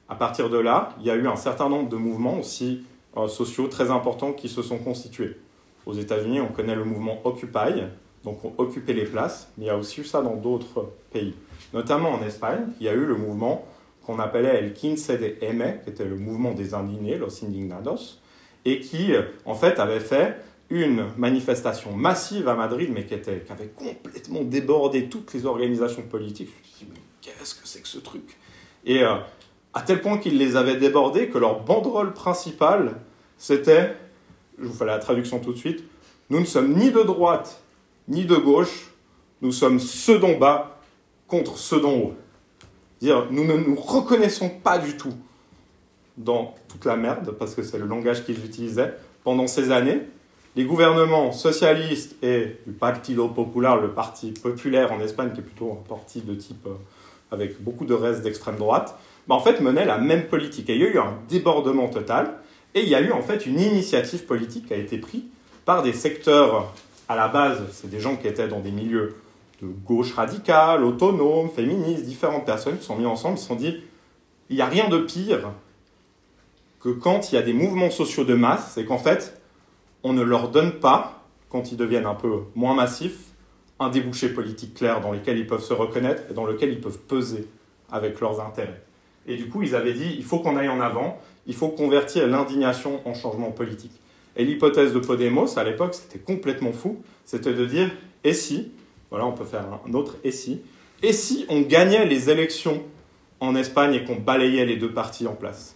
[0.09, 2.83] À partir de là, il y a eu un certain nombre de mouvements aussi
[3.15, 5.37] euh, sociaux très importants qui se sont constitués.
[5.85, 7.83] Aux États-Unis, on connaît le mouvement Occupy,
[8.23, 11.35] donc on occupait les places, mais il y a aussi eu ça dans d'autres pays.
[11.73, 13.65] Notamment en Espagne, il y a eu le mouvement
[14.05, 18.19] qu'on appelait El Quince de M, qui était le mouvement des indignés, Los Indignados,
[18.65, 19.11] et qui,
[19.45, 20.37] en fait, avait fait
[20.69, 26.03] une manifestation massive à Madrid, mais qui, était, qui avait complètement débordé toutes les organisations
[26.03, 26.49] politiques.
[26.49, 28.37] Je me suis dit, mais qu'est-ce que c'est que ce truc?
[28.85, 29.15] Et euh,
[29.73, 32.95] à tel point qu'ils les avaient débordés que leur banderole principale,
[33.37, 33.95] c'était,
[34.59, 35.83] je vous fais la traduction tout de suite,
[36.29, 37.61] nous ne sommes ni de droite
[38.07, 38.91] ni de gauche,
[39.41, 40.79] nous sommes ceux d'en bas
[41.27, 42.13] contre ceux d'en haut.
[42.99, 45.13] Dire, nous ne nous reconnaissons pas du tout
[46.17, 50.01] dans toute la merde, parce que c'est le langage qu'ils utilisaient pendant ces années.
[50.55, 55.71] Les gouvernements socialistes et du Partido Popular, le parti populaire en Espagne, qui est plutôt
[55.71, 56.73] un parti de type euh,
[57.31, 58.97] avec beaucoup de restes d'extrême droite,
[59.29, 60.65] bah, en fait, menait la même politique.
[60.69, 62.33] Il y a eu un débordement total,
[62.73, 65.21] et il y a eu en fait une initiative politique qui a été prise
[65.65, 66.73] par des secteurs
[67.07, 69.15] à la base, c'est des gens qui étaient dans des milieux
[69.61, 73.83] de gauche radicale, autonomes, féministes, différentes personnes qui sont mis ensemble, se sont dit,
[74.49, 75.51] il n'y a rien de pire
[76.79, 79.39] que quand il y a des mouvements sociaux de masse, c'est qu'en fait,
[80.03, 83.25] on ne leur donne pas, quand ils deviennent un peu moins massifs,
[83.79, 86.99] un débouché politique clair dans lequel ils peuvent se reconnaître et dans lequel ils peuvent
[86.99, 87.47] peser
[87.91, 88.81] avec leurs intérêts.
[89.29, 92.27] Et du coup, ils avaient dit, il faut qu'on aille en avant, il faut convertir
[92.27, 93.93] l'indignation en changement politique.
[94.35, 97.91] Et l'hypothèse de Podemos, à l'époque, c'était complètement fou, c'était de dire,
[98.23, 98.71] et si,
[99.11, 100.61] voilà, on peut faire un autre et si,
[101.03, 102.81] et si on gagnait les élections
[103.39, 105.75] en Espagne et qu'on balayait les deux partis en place?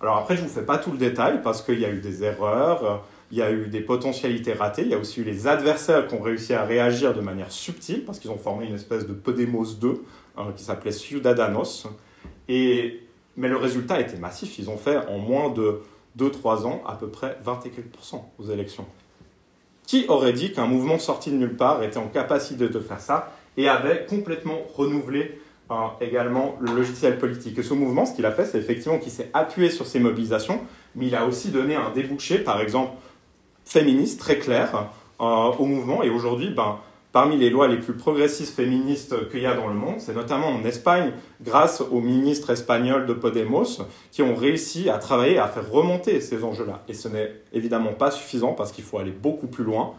[0.00, 2.00] Alors après, je ne vous fais pas tout le détail parce qu'il y a eu
[2.00, 5.48] des erreurs, il y a eu des potentialités ratées, il y a aussi eu les
[5.48, 9.06] adversaires qui ont réussi à réagir de manière subtile parce qu'ils ont formé une espèce
[9.06, 10.02] de Podemos 2
[10.36, 11.88] hein, qui s'appelait Ciudadanos.
[12.48, 13.00] Et,
[13.36, 14.58] mais le résultat était massif.
[14.58, 15.80] Ils ont fait en moins de
[16.18, 18.86] 2-3 ans à peu près 20 et quelques aux élections.
[19.86, 23.32] Qui aurait dit qu'un mouvement sorti de nulle part était en capacité de faire ça
[23.56, 25.38] et avait complètement renouvelé
[26.00, 27.58] également le logiciel politique?
[27.58, 30.60] Et ce mouvement, ce qu'il a fait, c'est effectivement qu'il s'est appuyé sur ces mobilisations,
[30.94, 32.92] mais il a aussi donné un débouché, par exemple,
[33.64, 36.02] féministe, très clair, euh, au mouvement.
[36.02, 36.78] Et aujourd'hui, ben,
[37.12, 40.48] parmi les lois les plus progressistes féministes qu'il y a dans le monde, c'est notamment
[40.48, 45.70] en Espagne, grâce aux ministres espagnols de Podemos, qui ont réussi à travailler, à faire
[45.70, 46.82] remonter ces enjeux-là.
[46.88, 49.92] Et ce n'est évidemment pas suffisant parce qu'il faut aller beaucoup plus loin.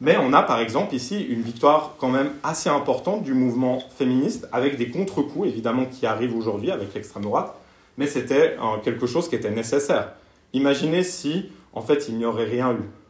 [0.00, 4.48] Mais on a par exemple ici une victoire quand même assez importante du mouvement féministe,
[4.52, 7.54] avec des contre-coups évidemment qui arrivent aujourd'hui avec l'extrême droite,
[7.96, 10.12] mais c'était euh, quelque chose qui était nécessaire.
[10.52, 13.03] Imaginez si en fait il n'y aurait rien eu.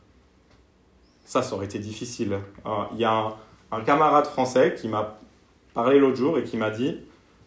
[1.25, 2.39] Ça, ça aurait été difficile.
[2.67, 3.35] Euh, il y a
[3.73, 5.19] un, camarade français qui m'a
[5.73, 6.99] parlé l'autre jour et qui m'a dit,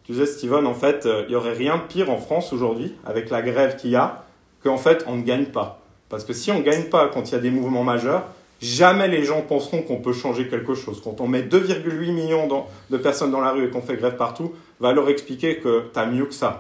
[0.04, 2.94] tu sais Steven, en fait, euh, il n'y aurait rien de pire en France aujourd'hui,
[3.06, 4.26] avec la grève qu'il y a,
[4.64, 5.82] qu'en fait on ne gagne pas.
[6.10, 8.24] Parce que si on ne gagne pas quand il y a des mouvements majeurs,
[8.60, 11.00] Jamais les gens penseront qu'on peut changer quelque chose.
[11.04, 12.48] Quand on met 2,8 millions
[12.90, 16.00] de personnes dans la rue et qu'on fait grève partout, va leur expliquer que tu
[16.00, 16.58] as mieux que ça.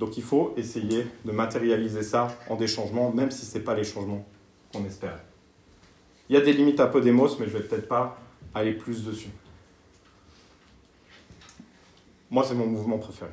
[0.00, 3.74] Donc il faut essayer de matérialiser ça en des changements, même si ce n'est pas
[3.74, 4.26] les changements
[4.74, 5.18] qu'on espère.
[6.28, 8.18] Il y a des limites à Podemos, mais je ne vais peut-être pas
[8.54, 9.30] aller plus dessus.
[12.30, 13.30] Moi, c'est mon mouvement préféré.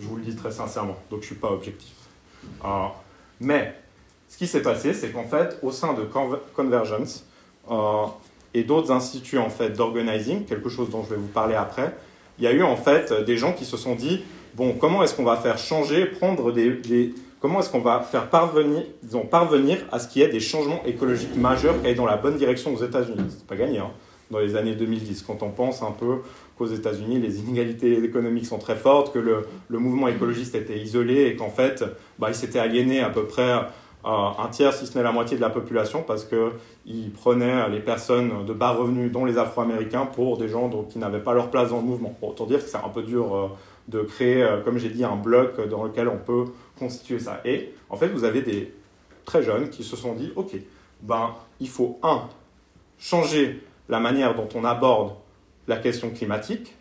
[0.00, 1.94] Je vous le dis très sincèrement, donc je ne suis pas objectif.
[3.38, 3.74] mais
[4.28, 6.08] ce qui s'est passé, c'est qu'en fait, au sein de
[6.54, 7.26] Convergence
[7.70, 8.06] euh,
[8.54, 11.94] et d'autres instituts en fait d'organizing, quelque chose dont je vais vous parler après,
[12.38, 15.14] il y a eu en fait des gens qui se sont dit bon, comment est-ce
[15.14, 19.98] qu'on va faire changer, prendre des, comment est-ce qu'on va faire parvenir, disons, parvenir à
[19.98, 23.24] ce qu'il y ait des changements écologiques majeurs aillent dans la bonne direction aux États-Unis?
[23.30, 23.78] C'est pas gagné.
[23.78, 23.90] Hein,
[24.30, 26.18] dans les années 2010, quand on pense un peu
[26.56, 31.36] qu'aux États-Unis, les inégalités économiques sont très fortes, que le, mouvement écologiste était isolé et
[31.36, 31.84] qu'en fait,
[32.18, 33.52] bah, il s'était aliéné à peu près
[34.04, 38.46] un tiers, si ce n'est la moitié de la population, parce qu'ils prenaient les personnes
[38.46, 41.78] de bas revenus, dont les Afro-Américains, pour des gens qui n'avaient pas leur place dans
[41.78, 42.16] le mouvement.
[42.22, 43.48] autant dire que c'est un peu dur euh,
[43.90, 46.44] de créer, euh, comme j'ai dit, un bloc dans lequel on peut
[46.78, 47.40] constituer ça.
[47.44, 48.72] Et en fait, vous avez des
[49.24, 50.56] très jeunes qui se sont dit, OK,
[51.02, 52.28] ben, il faut, un,
[52.98, 55.14] changer la manière dont on aborde
[55.66, 56.76] la question climatique.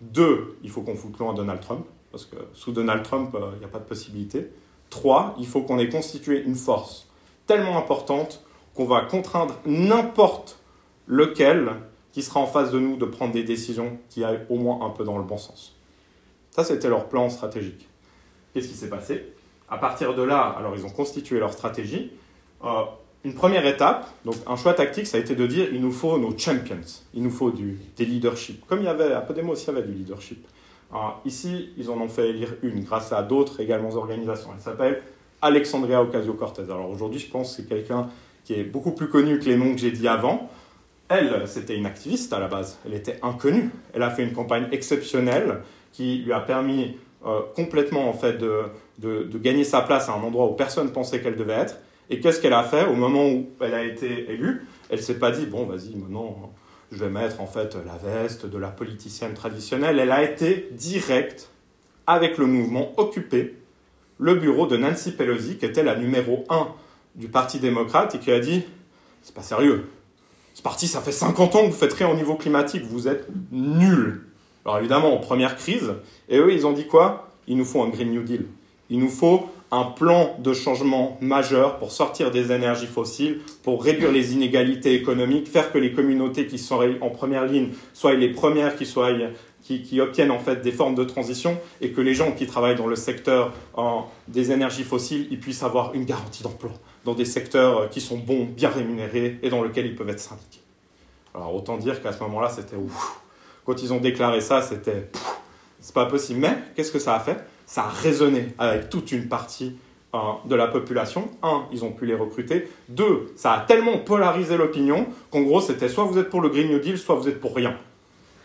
[0.00, 3.58] Deux, il faut qu'on foute loin Donald Trump, parce que sous Donald Trump, euh, il
[3.58, 4.48] n'y a pas de possibilité.
[4.90, 7.08] Trois, il faut qu'on ait constitué une force
[7.46, 8.44] tellement importante
[8.74, 10.60] qu'on va contraindre n'importe
[11.06, 11.72] lequel
[12.12, 14.90] qui sera en face de nous de prendre des décisions qui aillent au moins un
[14.90, 15.77] peu dans le bon sens.
[16.58, 17.86] Ça, c'était leur plan stratégique.
[18.52, 19.32] Qu'est-ce qui s'est passé?
[19.70, 22.10] À partir de là, alors ils ont constitué leur stratégie.
[22.64, 22.82] Euh,
[23.22, 26.18] une première étape, donc un choix tactique, ça a été de dire il nous faut
[26.18, 26.80] nos champions,
[27.14, 28.66] il nous faut du, des leaderships.
[28.66, 30.44] Comme il y avait, à Podemos, il y avait du leadership
[31.24, 34.50] ici, ils en ont fait élire une grâce à d'autres également organisations.
[34.52, 35.02] Elle s'appelle
[35.40, 36.64] Alexandria Ocasio-Cortez.
[36.64, 38.08] Alors aujourd'hui, je pense que c'est quelqu'un
[38.42, 40.50] qui est beaucoup plus connu que les noms que j'ai dit avant.
[41.08, 42.80] Elle, c'était une activiste à la base.
[42.84, 43.70] Elle était inconnue.
[43.94, 46.96] Elle a fait une campagne exceptionnelle qui lui a permis
[47.26, 48.70] euh, complètement en fait de,
[49.38, 51.78] gagner sa place à un endroit où personne pensait qu'elle devait être.
[52.10, 54.66] Et qu'est-ce qu'elle a fait au moment où elle a été élue?
[54.90, 56.52] Elle s'est pas dit bon, vas-y, maintenant
[56.90, 59.98] je vais mettre en fait la veste de la politicienne traditionnelle.
[59.98, 61.50] Elle a été directe
[62.06, 63.54] avec le mouvement occupé
[64.18, 66.68] le bureau de Nancy Pelosi, qui était la numéro 1
[67.14, 68.64] du Parti démocrate, et qui a dit
[69.22, 69.86] C'est pas sérieux.
[70.54, 73.28] Ce parti, ça fait 50 ans que vous faites rien au niveau climatique, vous êtes
[73.52, 74.27] nuls.
[74.68, 75.94] Alors évidemment, en première crise,
[76.28, 77.30] et eux, ils ont dit quoi?
[77.46, 78.44] Il nous faut un Green New Deal.
[78.90, 84.12] Il nous faut un plan de changement majeur pour sortir des énergies fossiles, pour réduire
[84.12, 88.76] les inégalités économiques, faire que les communautés qui sont en première ligne soient les premières
[88.76, 89.08] qui, soient,
[89.62, 92.86] qui, obtiennent en fait des formes de transition et que les gens qui travaillent dans
[92.86, 93.54] le secteur
[94.28, 96.72] des énergies fossiles, ils puissent avoir une garantie d'emploi
[97.06, 100.60] dans des secteurs qui sont bons, bien rémunérés et dans lesquels ils peuvent être syndiqués.
[101.34, 103.22] Alors autant dire qu'à ce moment-là, c'était ouf.
[103.68, 105.10] Quand ils ont déclaré ça, c'était
[105.78, 106.40] c'est pas possible.
[106.40, 107.36] Mais qu'est-ce que ça a fait?
[107.66, 109.76] Ça a résonné avec toute une partie
[110.46, 111.28] de la population.
[111.42, 112.66] Un, ils ont pu les recruter.
[112.88, 116.70] Deux, ça a tellement polarisé l'opinion qu'en gros, c'était soit vous êtes pour le Green
[116.70, 117.76] New Deal, soit vous êtes pour rien.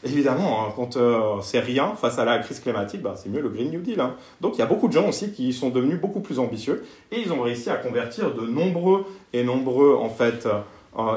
[0.04, 3.48] Évidemment, hein, quand euh, c'est rien face à la crise climatique, bah, c'est mieux le
[3.48, 4.02] Green New Deal.
[4.02, 4.16] Hein.
[4.42, 6.84] Donc il y a beaucoup de gens aussi qui sont devenus beaucoup plus ambitieux
[7.14, 10.60] et ils ont réussi à convertir de nombreux et nombreux en fait euh,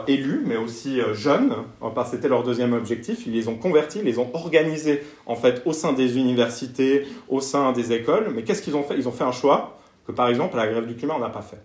[0.07, 1.55] élus, mais aussi euh, jeunes,
[1.95, 3.27] parce que c'était leur deuxième objectif.
[3.27, 7.41] Ils les ont convertis, ils les ont organisés en fait au sein des universités, au
[7.41, 8.31] sein des écoles.
[8.35, 8.97] Mais qu'est-ce qu'ils ont fait?
[8.97, 11.43] Ils ont fait un choix que par exemple la grève du climat on n'a pas
[11.43, 11.61] fait.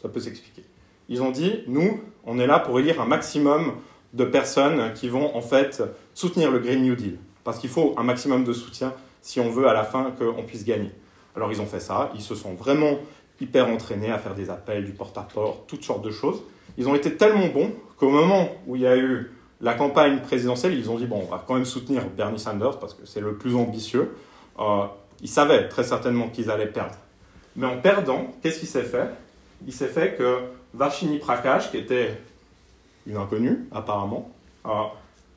[0.00, 0.64] Ça peut s'expliquer.
[1.08, 3.74] Ils ont dit nous, on est là pour élire un maximum
[4.14, 5.82] de personnes qui vont en fait
[6.14, 7.18] soutenir le Green New Deal.
[7.44, 8.92] Parce qu'il faut un maximum de soutien
[9.22, 10.90] si on veut à la fin qu'on puisse gagner.
[11.36, 12.98] Alors ils ont fait ça, ils se sont vraiment
[13.40, 16.42] hyper entraînés à faire des appels, du porte-à-porte, toutes sortes de choses.
[16.78, 19.30] Ils ont été tellement bons qu'au moment où il y a eu
[19.60, 22.94] la campagne présidentielle, ils ont dit, bon, on va quand même soutenir Bernie Sanders parce
[22.94, 24.14] que c'est le plus ambitieux.
[24.58, 24.84] Euh,
[25.20, 26.96] ils savaient très certainement qu'ils allaient perdre.
[27.56, 29.08] Mais en perdant, qu'est-ce qui s'est fait?
[29.66, 30.38] Il s'est fait que
[30.72, 32.16] Varshini Prakash, qui était
[33.06, 34.30] une inconnue apparemment,
[34.66, 34.70] euh,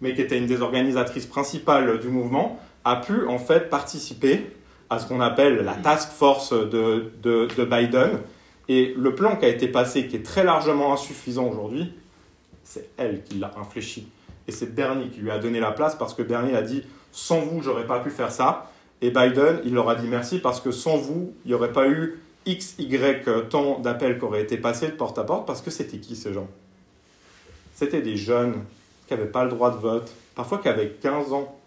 [0.02, 4.46] mais qui était une des organisatrices principales du mouvement, a pu en fait participer
[4.90, 8.20] à ce qu'on appelle la task force de, de, Biden.
[8.70, 11.94] Et le plan qui a été passé, qui est très largement insuffisant aujourd'hui,
[12.64, 14.08] c'est elle qui l'a infléchi.
[14.48, 17.40] Et c'est Bernie qui lui a donné la place parce que Bernie a dit sans
[17.42, 18.72] vous, j'aurais pas pu faire ça.
[19.02, 21.88] Et Biden, il leur a dit merci parce que sans vous, il n'y aurait pas
[21.88, 25.72] eu X, Y temps d'appels qui auraient été passés de porte à porte parce que
[25.72, 26.48] c'était qui ces gens?
[27.76, 28.64] C'était des jeunes
[29.08, 31.58] qui n'avaient pas le droit de vote, parfois qui avaient 15 ans.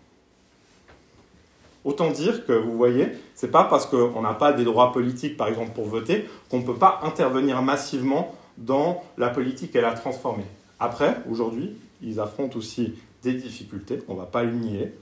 [1.86, 5.46] Autant dire que, vous voyez, c'est pas parce qu'on n'a pas des droits politiques, par
[5.46, 10.46] exemple, pour voter, qu'on ne peut pas intervenir massivement dans la politique et la transformer.
[10.80, 14.94] Après, aujourd'hui, ils affrontent aussi des difficultés, on ne va pas le nier,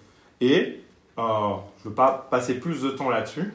[0.42, 0.80] et
[1.18, 1.22] euh,
[1.78, 3.54] je ne veux pas passer plus de temps là-dessus,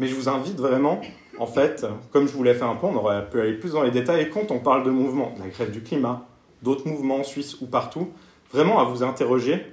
[0.00, 1.00] mais je vous invite vraiment,
[1.38, 3.84] en fait, comme je vous l'ai fait un peu, on aurait pu aller plus dans
[3.84, 6.26] les détails, et quand on parle de mouvements, la grève du climat,
[6.64, 8.10] d'autres mouvements en Suisse ou partout,
[8.52, 9.64] vraiment à vous interroger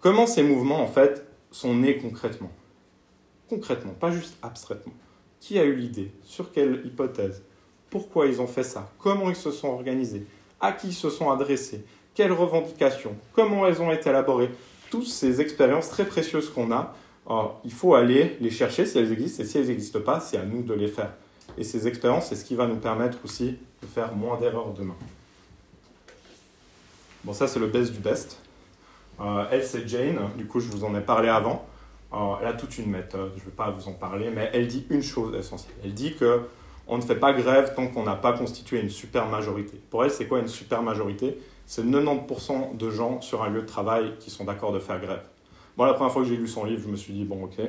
[0.00, 1.27] comment ces mouvements, en fait,
[1.58, 2.52] sont nés concrètement.
[3.48, 4.92] Concrètement, pas juste abstraitement.
[5.40, 6.12] Qui a eu l'idée?
[6.22, 7.42] Sur quelle hypothèse?
[7.90, 8.92] Pourquoi ils ont fait ça?
[8.98, 10.24] Comment ils se sont organisés?
[10.60, 11.84] À qui ils se sont adressés?
[12.14, 13.16] Quelles revendications?
[13.32, 14.50] Comment elles ont été élaborées?
[14.88, 16.94] Toutes ces expériences très précieuses qu'on a,
[17.28, 20.36] euh, il faut aller les chercher si elles existent, et si elles n'existent pas, c'est
[20.36, 21.12] à nous de les faire.
[21.56, 24.96] Et ces expériences, c'est ce qui va nous permettre aussi de faire moins d'erreurs demain.
[27.24, 28.40] Bon, ça, c'est le best du best.
[29.20, 30.18] Euh, elle, c'est Jane.
[30.36, 31.66] Du coup, je vous en ai parlé avant.
[32.12, 33.32] Euh, elle a toute une méthode.
[33.36, 35.74] Je ne vais pas vous en parler, mais elle dit une chose essentielle.
[35.84, 36.42] Elle dit que
[36.86, 39.78] on ne fait pas grève tant qu'on n'a pas constitué une super majorité.
[39.90, 41.38] Pour elle, c'est quoi une super majorité?
[41.66, 45.22] C'est 90% de gens sur un lieu de travail qui sont d'accord de faire grève.
[45.76, 47.60] Moi, la première fois que j'ai lu son livre, je me suis dit, bon, ok,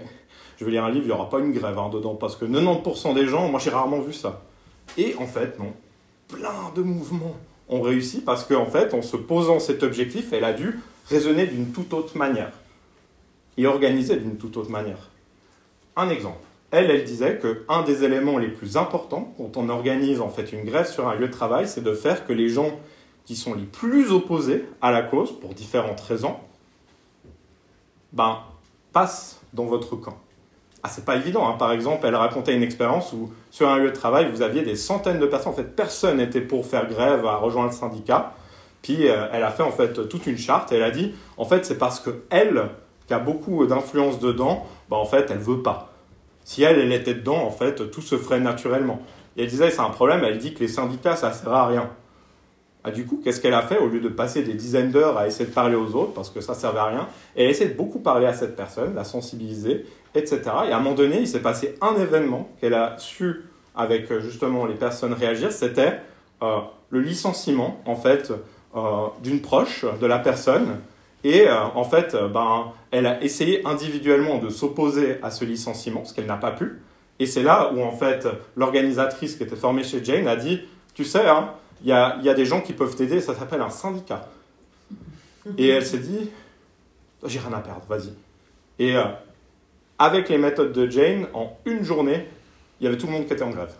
[0.57, 2.45] je vais lire un livre, il n'y aura pas une grève hein, dedans, parce que
[2.45, 4.41] 90% des gens, moi, j'ai rarement vu ça.
[4.97, 5.73] Et en fait, non.
[6.29, 7.35] Plein de mouvements
[7.67, 10.79] ont réussi parce qu'en fait, en se posant cet objectif, elle a dû
[11.09, 12.51] raisonner d'une toute autre manière
[13.57, 15.09] et organiser d'une toute autre manière.
[15.95, 16.45] Un exemple.
[16.71, 20.63] Elle, elle disait qu'un des éléments les plus importants quand on organise en fait une
[20.63, 22.79] grève sur un lieu de travail, c'est de faire que les gens
[23.25, 26.35] qui sont les plus opposés à la cause, pour différentes raisons,
[28.13, 28.39] ben,
[28.93, 30.17] passent dans votre camp.
[30.81, 31.47] Ah, c'est pas évident.
[31.47, 31.55] Hein.
[31.57, 34.75] Par exemple, elle racontait une expérience où sur un lieu de travail, vous aviez des
[34.75, 35.51] centaines de personnes.
[35.51, 38.33] En fait, personne n'était pour faire grève à rejoindre le syndicat.
[38.81, 40.71] Puis euh, elle a fait en fait toute une charte.
[40.71, 42.69] Elle a dit, en fait, c'est parce que elle,
[43.07, 45.91] qui a beaucoup d'influence dedans, bah, en fait, elle veut pas.
[46.43, 49.01] Si elle, elle était dedans, en fait, tout se ferait naturellement.
[49.37, 50.23] Et elle disait, c'est un problème.
[50.23, 51.89] Elle dit que les syndicats, ça sert à rien.
[52.83, 53.77] Ah, du coup, qu'est-ce qu'elle a fait?
[53.77, 56.39] Au lieu de passer des dizaines d'heures à essayer de parler aux autres parce que
[56.39, 59.85] ça servait à rien Elle a essayé de beaucoup parler à cette personne, la sensibiliser,
[60.15, 60.41] etc.
[60.67, 63.43] Et à un moment donné, il s'est passé un événement qu'elle a su
[63.75, 65.99] avec justement les personnes réagir, c'était
[66.41, 68.31] euh, le licenciement en fait
[69.23, 70.79] d'une proche de la personne.
[71.23, 76.27] Et en fait, ben, elle a essayé individuellement de s'opposer à ce licenciement, ce qu'elle
[76.27, 76.79] n'a pas pu.
[77.19, 80.61] Et c'est là où en fait l'organisatrice qui était formée chez Jane a dit,
[80.93, 81.51] tu sais, hein,
[81.81, 84.27] il y, a, y, a, des gens qui peuvent t'aider, ça s'appelle un syndicat.
[85.57, 86.29] Et elle s'est dit,
[87.25, 88.13] j'ai rien à perdre, vas-y.
[88.79, 88.95] Et
[89.97, 92.25] avec les méthodes de Jane, en une journée,
[92.79, 93.73] il y avait tout le monde qui était en grève.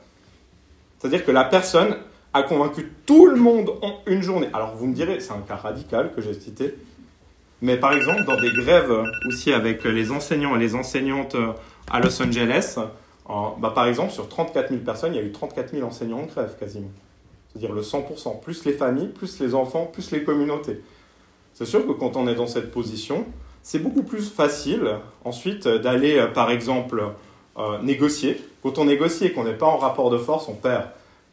[1.00, 1.96] C'est-à-dire que la personne
[2.34, 4.50] a convaincu tout le monde en une journée.
[4.54, 6.76] Alors vous me direz, c'est un cas radical que j'ai cité,
[7.62, 8.94] Mais par exemple, dans des grèves
[9.28, 11.36] aussi avec les enseignants et les enseignantes
[11.92, 12.78] à Los Angeles,
[13.28, 16.26] bah, par exemple, sur 34 000 personnes, il y a eu 34 000 enseignants en
[16.26, 16.90] grève quasiment.
[17.50, 20.82] C'est-à-dire le 100%, plus les familles, plus les enfants, plus les communautés.
[21.54, 23.26] C'est sûr que quand on est dans cette position,
[23.64, 27.04] c'est beaucoup plus facile ensuite d'aller, euh, par exemple,
[27.58, 28.42] euh, négocier.
[28.64, 30.86] Quand on négocie et qu'on n'est pas en rapport de force, on perd.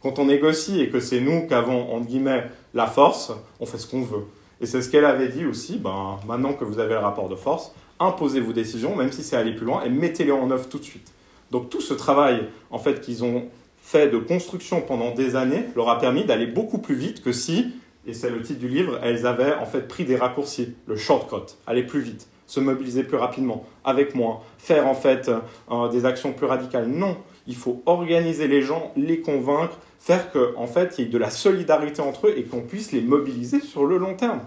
[0.02, 3.78] Quand on négocie et que c'est nous qui avons, entre guillemets, la force, on fait
[3.78, 4.24] ce qu'on veut.
[4.60, 7.36] Et c'est ce qu'elle avait dit aussi, ben, maintenant que vous avez le rapport de
[7.36, 10.78] force, imposez vos décisions, même si c'est aller plus loin, et mettez-les en œuvre tout
[10.78, 11.12] de suite.
[11.50, 13.44] Donc tout ce travail, en fait, qu'ils ont
[13.80, 17.72] fait de construction pendant des années, leur a permis d'aller beaucoup plus vite que si
[18.06, 21.54] et c'est le titre du livre, elles avaient en fait pris des raccourcis, le shortcut,
[21.66, 25.30] aller plus vite, se mobiliser plus rapidement, avec moins, faire en fait
[25.70, 26.86] euh, des actions plus radicales.
[26.86, 31.10] Non, il faut organiser les gens, les convaincre, faire qu'en en fait il y ait
[31.10, 34.40] de la solidarité entre eux et qu'on puisse les mobiliser sur le long terme.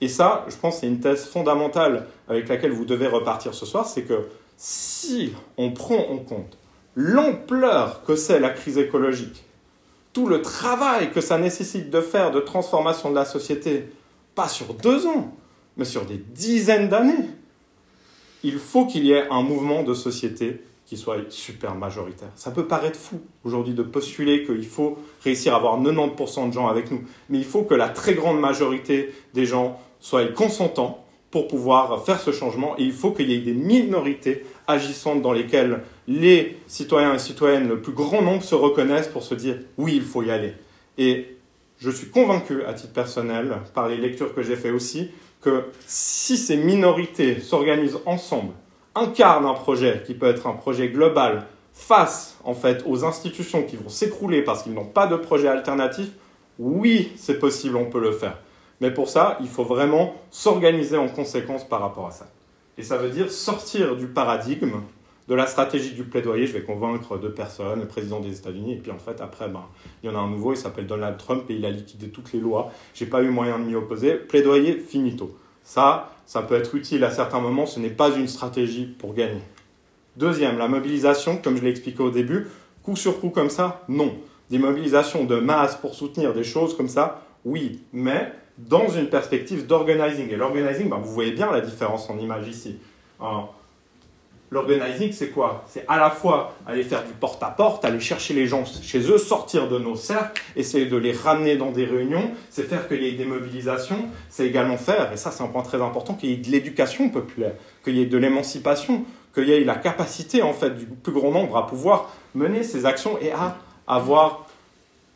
[0.00, 3.86] Et ça, je pense, c'est une thèse fondamentale avec laquelle vous devez repartir ce soir,
[3.86, 4.26] c'est que
[4.56, 6.58] si on prend en compte
[6.96, 9.44] l'ampleur que c'est la crise écologique,
[10.12, 13.88] tout le travail que ça nécessite de faire de transformation de la société,
[14.34, 15.34] pas sur deux ans,
[15.76, 17.30] mais sur des dizaines d'années,
[18.42, 22.28] il faut qu'il y ait un mouvement de société qui soit super majoritaire.
[22.34, 26.66] Ça peut paraître fou aujourd'hui de postuler qu'il faut réussir à avoir 90% de gens
[26.66, 27.00] avec nous,
[27.30, 32.20] mais il faut que la très grande majorité des gens soient consentants pour pouvoir faire
[32.20, 37.14] ce changement et il faut qu'il y ait des minorités agissantes dans lesquelles les citoyens
[37.14, 40.30] et citoyennes, le plus grand nombre, se reconnaissent pour se dire oui, il faut y
[40.30, 40.52] aller.
[40.98, 41.38] Et
[41.78, 46.36] je suis convaincu, à titre personnel, par les lectures que j'ai faites aussi, que si
[46.36, 48.52] ces minorités s'organisent ensemble,
[48.94, 53.76] incarnent un projet qui peut être un projet global, face en fait aux institutions qui
[53.76, 56.10] vont s'écrouler parce qu'ils n'ont pas de projet alternatif,
[56.58, 58.38] oui, c'est possible, on peut le faire.
[58.80, 62.26] Mais pour ça, il faut vraiment s'organiser en conséquence par rapport à ça.
[62.78, 64.80] Et ça veut dire sortir du paradigme
[65.28, 68.76] de la stratégie du plaidoyer, je vais convaincre deux personnes, le président des États-Unis, et
[68.76, 69.62] puis en fait, après, ben,
[70.02, 72.32] il y en a un nouveau, il s'appelle Donald Trump, et il a liquidé toutes
[72.32, 72.72] les lois.
[72.92, 74.14] J'ai pas eu moyen de m'y opposer.
[74.14, 75.36] Plaidoyer, finito.
[75.62, 79.42] Ça, ça peut être utile à certains moments, ce n'est pas une stratégie pour gagner.
[80.16, 82.48] Deuxième, la mobilisation, comme je l'ai expliqué au début,
[82.82, 84.14] coup sur coup comme ça, non.
[84.50, 89.66] Des mobilisations de masse pour soutenir des choses comme ça, oui, mais dans une perspective
[89.66, 90.30] d'organizing.
[90.30, 92.78] Et l'organizing, ben, vous voyez bien la différence en image ici.
[94.52, 95.64] L'organizing, c'est quoi?
[95.66, 99.66] C'est à la fois aller faire du porte-à-porte, aller chercher les gens chez eux, sortir
[99.66, 103.12] de nos cercles, essayer de les ramener dans des réunions, c'est faire qu'il y ait
[103.12, 106.36] des mobilisations, c'est également faire, et ça c'est un point très important, qu'il y ait
[106.36, 110.76] de l'éducation populaire, qu'il y ait de l'émancipation, qu'il y ait la capacité en fait
[110.76, 114.46] du plus grand nombre à pouvoir mener ces actions et à avoir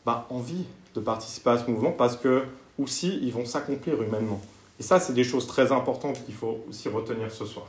[0.03, 2.41] bah, envie de participer à ce mouvement parce que
[2.79, 4.41] aussi ils vont s'accomplir humainement.
[4.79, 7.67] Et ça, c'est des choses très importantes qu'il faut aussi retenir ce soir.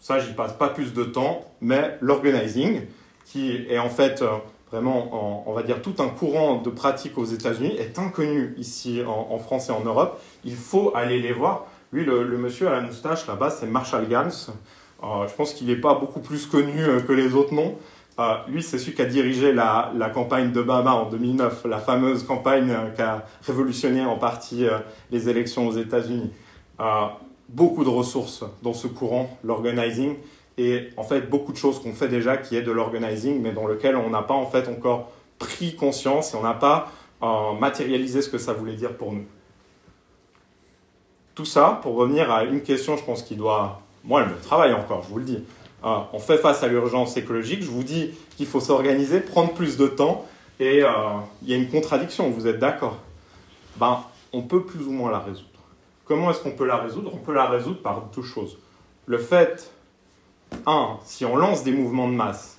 [0.00, 2.82] Ça, j'y passe pas plus de temps, mais l'organizing,
[3.24, 4.28] qui est en fait euh,
[4.70, 9.38] vraiment, on va dire, tout un courant de pratique aux États-Unis, est inconnu ici en,
[9.38, 10.20] France et en Europe.
[10.44, 11.66] Il faut aller les voir.
[11.92, 14.28] Lui, le, monsieur à la moustache là-bas, c'est Marshall Gans.
[15.02, 17.76] Euh, je pense qu'il n'est pas beaucoup plus connu euh, que les autres noms.
[18.48, 22.72] lui, c'est celui qui a dirigé la, la campagne d'Obama en 2009, la fameuse campagne
[22.94, 24.66] qui a révolutionné en partie
[25.10, 26.32] les élections aux États-Unis
[27.48, 30.16] beaucoup de ressources dans ce courant, l'organizing,
[30.58, 33.66] et en fait beaucoup de choses qu'on fait déjà qui est de l'organizing, mais dans
[33.66, 38.22] lequel on n'a pas en fait encore pris conscience et on n'a pas euh, matérialisé
[38.22, 39.24] ce que ça voulait dire pour nous.
[41.34, 43.80] Tout ça pour revenir à une question, je pense, qui doit...
[44.02, 45.44] Moi, elle me travaille encore, je vous le dis.
[45.84, 49.76] Euh, on fait face à l'urgence écologique, je vous dis qu'il faut s'organiser, prendre plus
[49.76, 50.26] de temps,
[50.58, 50.88] et euh,
[51.42, 52.96] il y a une contradiction, vous êtes d'accord?
[53.76, 54.00] Ben,
[54.32, 55.47] on peut plus ou moins la résoudre.
[56.08, 57.10] Comment est-ce qu'on peut la résoudre?
[57.12, 58.56] On peut la résoudre par deux choses.
[59.04, 59.70] Le fait,
[60.66, 62.56] un, si on lance des mouvements de masse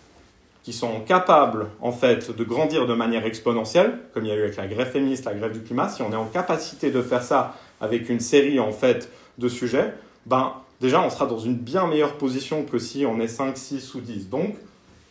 [0.62, 4.44] qui sont capables, en fait, de grandir de manière exponentielle, comme il y a eu
[4.44, 7.24] avec la grève féministe, la grève du climat, si on est en capacité de faire
[7.24, 9.96] ça avec une série, en fait, de sujets,
[10.28, 13.96] ben, déjà, on sera dans une bien meilleure position que si on est 5, 6
[13.96, 14.30] ou 10.
[14.30, 14.58] Donc,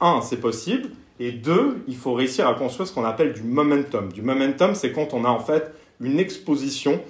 [0.01, 0.91] un, c'est possible.
[1.19, 4.13] Et deux, il faut réussir à construire ce qu'on appelle du momentum.
[4.13, 7.01] Du momentum, c'est quand on a, en fait, une exposition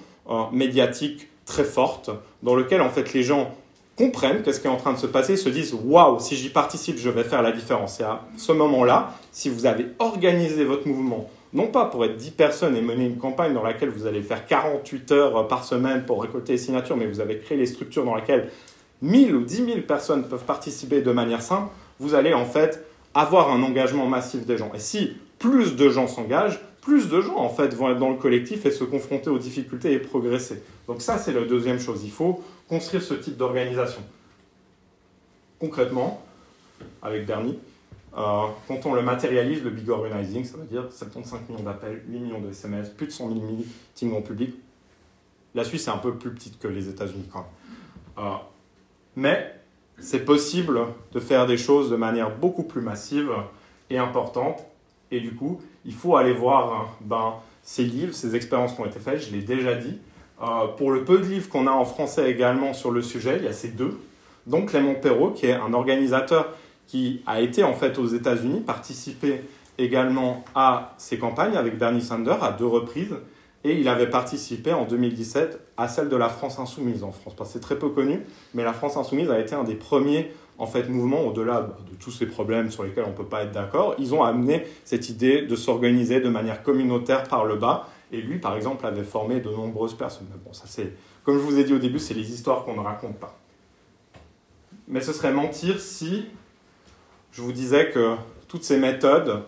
[0.51, 2.09] médiatique très forte,
[2.43, 3.51] dans lequel en fait les gens
[3.97, 6.97] comprennent qu'est-ce qui est en train de se passer, se disent waouh, si j'y participe,
[6.97, 7.99] je vais faire la différence.
[7.99, 12.31] Et à ce moment-là, si vous avez organisé votre mouvement, non pas pour être 10
[12.31, 16.21] personnes et mener une campagne dans laquelle vous allez faire 48 heures par semaine pour
[16.21, 18.49] récolter les signatures, mais vous avez créé les structures dans lesquelles
[19.01, 21.69] 1000 ou 10 000 personnes peuvent participer de manière simple,
[21.99, 24.71] vous allez en fait avoir un engagement massif des gens.
[24.75, 28.17] Et si plus de gens s'engagent, plus de gens en fait vont être dans le
[28.17, 30.63] collectif et se confronter aux difficultés et progresser.
[30.87, 32.01] Donc ça, c'est la deuxième chose.
[32.03, 34.01] Il faut construire ce type d'organisation.
[35.59, 36.23] Concrètement,
[37.01, 37.59] avec Bernie,
[38.17, 42.19] euh, quand on le matérialise, le big organizing, ça veut dire 75 millions d'appels, 8
[42.19, 44.55] millions de SMS, plus de 100 000 meetings en public.
[45.55, 48.25] La Suisse est un peu plus petite que les États-Unis quand même.
[48.25, 48.37] Euh,
[49.15, 49.55] mais
[49.99, 50.79] c'est possible
[51.11, 53.31] de faire des choses de manière beaucoup plus massive
[53.89, 54.63] et importante.
[55.11, 57.33] Et du coup, il faut aller voir hein, ben,
[57.63, 59.97] ces livres, ces expériences qui ont été faites, je l'ai déjà dit.
[60.41, 63.45] Euh, pour le peu de livres qu'on a en français également sur le sujet, il
[63.45, 63.99] y a ces deux.
[64.47, 66.53] Donc Clément Perrault, qui est un organisateur
[66.87, 69.41] qui a été en fait aux États-Unis, participé
[69.77, 73.15] également à ces campagnes avec Bernie Sanders à deux reprises.
[73.65, 77.35] Et il avait participé en 2017 à celle de la France insoumise en France.
[77.45, 78.21] C'est très peu connu,
[78.53, 82.11] mais la France insoumise a été un des premiers en fait, mouvements, au-delà de tous
[82.11, 83.95] ces problèmes sur lesquels on ne peut pas être d'accord.
[83.97, 87.87] Ils ont amené cette idée de s'organiser de manière communautaire par le bas.
[88.11, 90.27] Et lui, par exemple, avait formé de nombreuses personnes.
[90.45, 90.93] Bon, ça c'est,
[91.23, 93.37] comme je vous ai dit au début, c'est les histoires qu'on ne raconte pas.
[94.89, 96.25] Mais ce serait mentir si
[97.31, 98.15] je vous disais que
[98.49, 99.43] toutes ces méthodes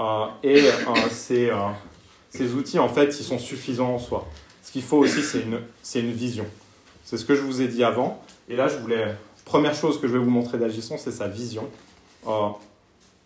[0.00, 1.56] euh, et euh, ces, euh,
[2.30, 4.26] ces outils, en fait, ils sont suffisants en soi.
[4.62, 6.46] Ce qu'il faut aussi, c'est une, c'est une vision.
[7.04, 8.22] C'est ce que je vous ai dit avant.
[8.48, 9.14] Et là, je voulais.
[9.46, 11.68] Première chose que je vais vous montrer d'Agisson, c'est sa vision.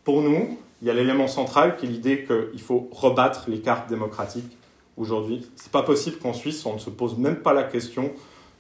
[0.05, 3.89] Pour nous, il y a l'élément central qui est l'idée qu'il faut rebattre les cartes
[3.89, 4.57] démocratiques
[4.99, 5.51] aujourd'hui.
[5.57, 8.13] C'est pas possible qu'en Suisse, on ne se pose même pas la question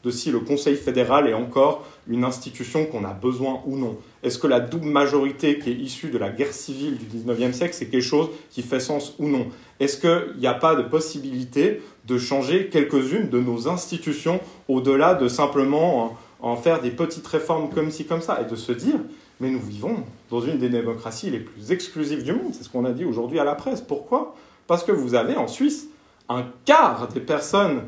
[0.02, 3.98] de si le Conseil fédéral est encore une institution qu'on a besoin ou non.
[4.22, 7.74] Est-ce que la double majorité qui est issue de la guerre civile du 19e siècle,
[7.74, 9.48] c'est quelque chose qui fait sens ou non?
[9.80, 15.28] Est-ce qu'il n'y a pas de possibilité de changer quelques-unes de nos institutions au-delà de
[15.28, 18.96] simplement en faire des petites réformes comme ci, comme ça, et de se dire,
[19.40, 22.52] mais nous vivons dans une des démocraties les plus exclusives du monde.
[22.52, 23.80] C'est ce qu'on a dit aujourd'hui à la presse.
[23.80, 24.34] Pourquoi?
[24.66, 25.88] Parce que vous avez en Suisse
[26.28, 27.82] un quart des personnes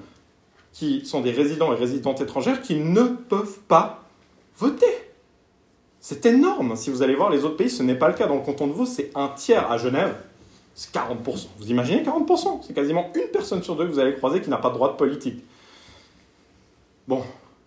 [0.73, 4.05] qui sont des résidents et résidentes étrangères qui ne peuvent pas
[4.57, 4.87] voter.
[6.01, 6.75] C'est énorme.
[6.75, 8.27] Si vous allez voir les autres pays, ce n'est pas le cas.
[8.27, 10.17] Dans le canton de Vaud, c'est un tiers à Genève.
[10.75, 11.47] C'est 40%.
[11.59, 14.57] Vous imaginez 40% C'est quasiment une personne sur deux que vous allez croiser qui n'a
[14.57, 15.45] pas de droit de politique.
[17.07, 17.23] Bon,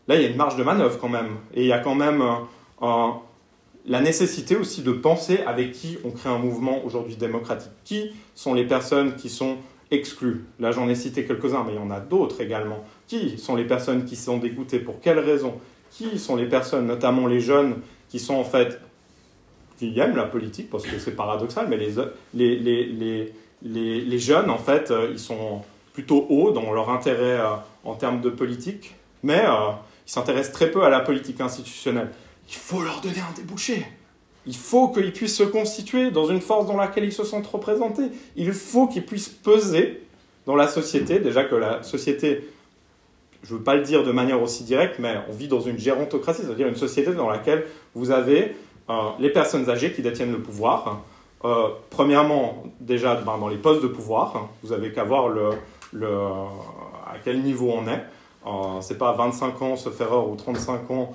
[0.07, 1.37] là, il y a une marge de manœuvre quand même.
[1.53, 2.23] Et il y a quand même
[2.81, 3.07] euh,
[3.85, 7.71] la nécessité aussi de penser avec qui on crée un mouvement aujourd'hui démocratique.
[7.83, 9.57] Qui sont les personnes qui sont
[9.91, 10.45] exclues?
[10.59, 12.83] Là, j'en ai cité quelques-uns, mais il y en a d'autres également.
[13.07, 14.79] Qui sont les personnes qui sont dégoûtées?
[14.79, 15.55] Pour quelles raisons?
[15.91, 17.75] Qui sont les personnes, notamment les jeunes,
[18.09, 18.79] qui sont en fait
[19.77, 21.95] qui aiment la politique, parce que c'est paradoxal, mais les,
[22.33, 27.39] les, les, les, les jeunes, en fait, euh, ils sont plutôt hauts dans leur intérêt
[27.39, 29.43] euh, en termes de politique, mais
[30.05, 32.11] ils s'intéressent très peu à la politique institutionnelle.
[32.47, 33.85] Il faut leur donner un débouché.
[34.45, 38.09] Il faut qu'ils puissent se constituer dans une force dans laquelle ils se sentent représentés.
[38.35, 40.03] Il faut qu'ils puissent peser
[40.45, 41.19] dans la société.
[41.19, 42.43] Déjà que la société
[43.45, 45.77] je ne veux pas le dire de manière aussi directe, mais on vit dans une
[45.77, 48.55] gérontocratie, c'est-à-dire une société dans laquelle vous avez
[48.89, 51.01] euh, les personnes âgées qui détiennent le pouvoir.
[51.43, 55.49] Euh, premièrement, déjà ben, dans les postes de pouvoir, vous avez qu'à voir le,
[55.93, 58.03] le, à quel niveau on est.
[58.45, 61.11] Euh, Ce n'est pas 25 ans, se faire heure, ou 35 ans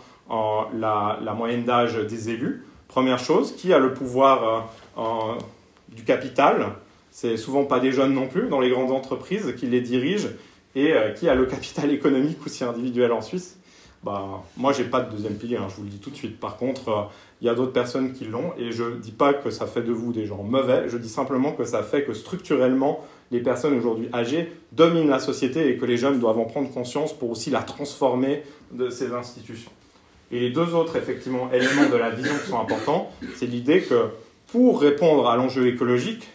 [0.73, 2.65] la, la, moyenne d'âge des élus.
[2.89, 4.69] Première chose, qui a le pouvoir
[5.89, 6.75] du capital?
[7.11, 10.29] C'est souvent pas des jeunes non plus dans les grandes entreprises qui les dirigent
[10.75, 13.57] et euh, qui a le capital économique aussi individuel en Suisse?
[14.03, 16.41] Bah, moi, j'ai pas de deuxième pilier, hein, je vous le dis tout de suite.
[16.41, 17.03] Par contre, euh,
[17.43, 19.93] il y a d'autres personnes qui l'ont, et je dis pas que ça fait de
[19.93, 24.09] vous des gens mauvais, je dis simplement que ça fait que structurellement, les personnes aujourd'hui
[24.13, 27.63] âgées dominent la société et que les jeunes doivent en prendre conscience pour aussi la
[27.63, 29.71] transformer de ces institutions.
[30.33, 34.11] Et les deux autres, effectivement, éléments de la vision qui sont importants, c'est l'idée que
[34.47, 36.29] pour répondre à l'enjeu écologique,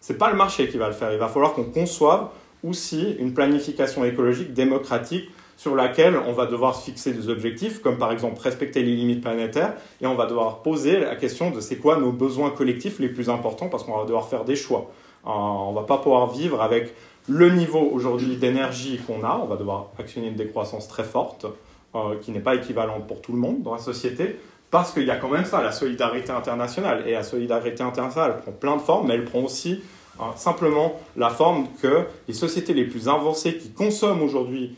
[0.00, 1.12] c'est pas le marché qui va le faire.
[1.12, 2.28] Il va falloir qu'on conçoive
[2.62, 8.12] aussi une planification écologique démocratique sur laquelle on va devoir fixer des objectifs, comme par
[8.12, 11.96] exemple respecter les limites planétaires, et on va devoir poser la question de c'est quoi
[11.96, 14.90] nos besoins collectifs les plus importants, parce qu'on va devoir faire des choix.
[15.26, 16.94] Euh, on ne va pas pouvoir vivre avec
[17.28, 21.46] le niveau aujourd'hui d'énergie qu'on a, on va devoir actionner une décroissance très forte,
[21.94, 24.36] euh, qui n'est pas équivalente pour tout le monde dans la société,
[24.70, 27.04] parce qu'il y a quand même ça, la solidarité internationale.
[27.06, 29.80] Et la solidarité internationale prend plein de formes, mais elle prend aussi
[30.20, 34.76] Hein, simplement la forme que les sociétés les plus avancées qui consomment aujourd'hui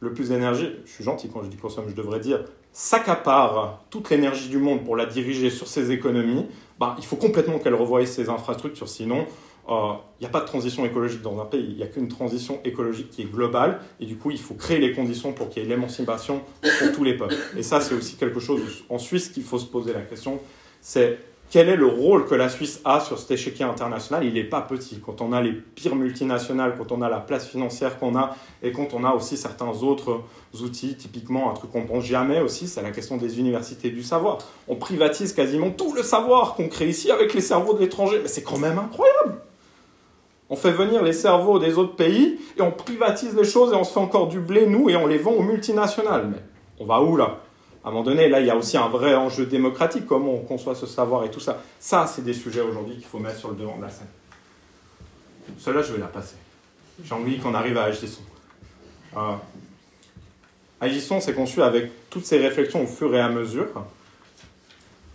[0.00, 4.10] le plus d'énergie, je suis gentil quand je dis consomme, je devrais dire s'accaparent toute
[4.10, 6.46] l'énergie du monde pour la diriger sur ses économies,
[6.80, 9.26] bah, il faut complètement qu'elles revoient ses infrastructures, sinon
[9.66, 12.08] il euh, n'y a pas de transition écologique dans un pays, il n'y a qu'une
[12.08, 15.62] transition écologique qui est globale, et du coup il faut créer les conditions pour qu'il
[15.62, 17.34] y ait l'émancipation pour tous les peuples.
[17.56, 20.38] Et ça c'est aussi quelque chose en Suisse qu'il faut se poser la question,
[20.80, 21.18] c'est
[21.50, 24.24] quel est le rôle que la Suisse a sur cet échiquier international?
[24.24, 25.00] Il n'est pas petit.
[25.04, 28.72] Quand on a les pires multinationales, quand on a la place financière qu'on a, et
[28.72, 30.22] quand on a aussi certains autres
[30.60, 34.02] outils, typiquement un truc qu'on ne pense jamais aussi, c'est la question des universités du
[34.02, 34.38] savoir.
[34.66, 38.28] On privatise quasiment tout le savoir qu'on crée ici avec les cerveaux de l'étranger, mais
[38.28, 39.36] c'est quand même incroyable
[40.50, 43.84] on fait venir les cerveaux des autres pays et on privatise les choses et on
[43.84, 46.28] se fait encore du blé, nous, et on les vend aux multinationales.
[46.28, 46.42] Mais
[46.78, 47.40] on va où là?
[47.84, 50.38] À un moment donné, là, il y a aussi un vrai enjeu démocratique, comment on
[50.38, 51.60] conçoit ce savoir et tout ça?
[51.78, 54.08] Ça, c'est des sujets aujourd'hui qu'il faut mettre sur le devant de la scène.
[55.58, 56.36] Cela, je vais la passer.
[57.04, 58.22] J'ai envie qu'on arrive à Agissons.
[59.16, 59.32] Euh,
[60.80, 63.68] Agissons, c'est conçu avec toutes ces réflexions au fur et à mesure,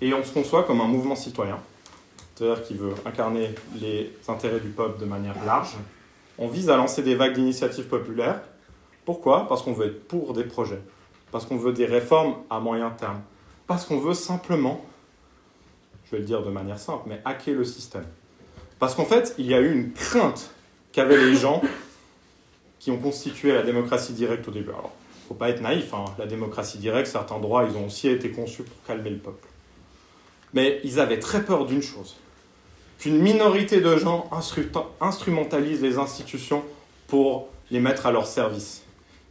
[0.01, 1.59] et on se conçoit comme un mouvement citoyen,
[2.39, 5.75] c'est-à-dire qui veut incarner les intérêts du peuple de manière large.
[6.37, 8.41] On vise à lancer des vagues d'initiatives populaires.
[9.05, 9.47] Pourquoi?
[9.47, 10.81] Parce qu'on veut être pour des projets
[11.31, 13.21] parce qu'on veut des réformes à moyen terme,
[13.67, 14.83] parce qu'on veut simplement,
[16.05, 18.05] je vais le dire de manière simple, mais hacker le système.
[18.79, 20.51] Parce qu'en fait, il y a eu une crainte
[20.91, 21.61] qu'avaient les gens
[22.79, 24.69] qui ont constitué la démocratie directe au début.
[24.69, 26.05] Alors, il ne faut pas être naïf, hein.
[26.17, 29.47] la démocratie directe, certains droits, ils ont aussi été conçus pour calmer le peuple.
[30.53, 32.15] Mais ils avaient très peur d'une chose,
[32.99, 34.29] qu'une minorité de gens
[35.01, 36.63] instrumentalisent les institutions
[37.07, 38.83] pour les mettre à leur service.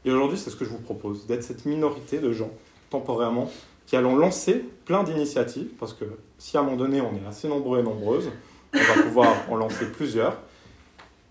[0.05, 2.51] Et aujourd'hui, c'est ce que je vous propose, d'être cette minorité de gens,
[2.89, 3.51] temporairement,
[3.87, 6.05] qui allons lancer plein d'initiatives, parce que
[6.39, 8.31] si à un moment donné on est assez nombreux et nombreuses,
[8.75, 10.39] on va pouvoir en lancer plusieurs,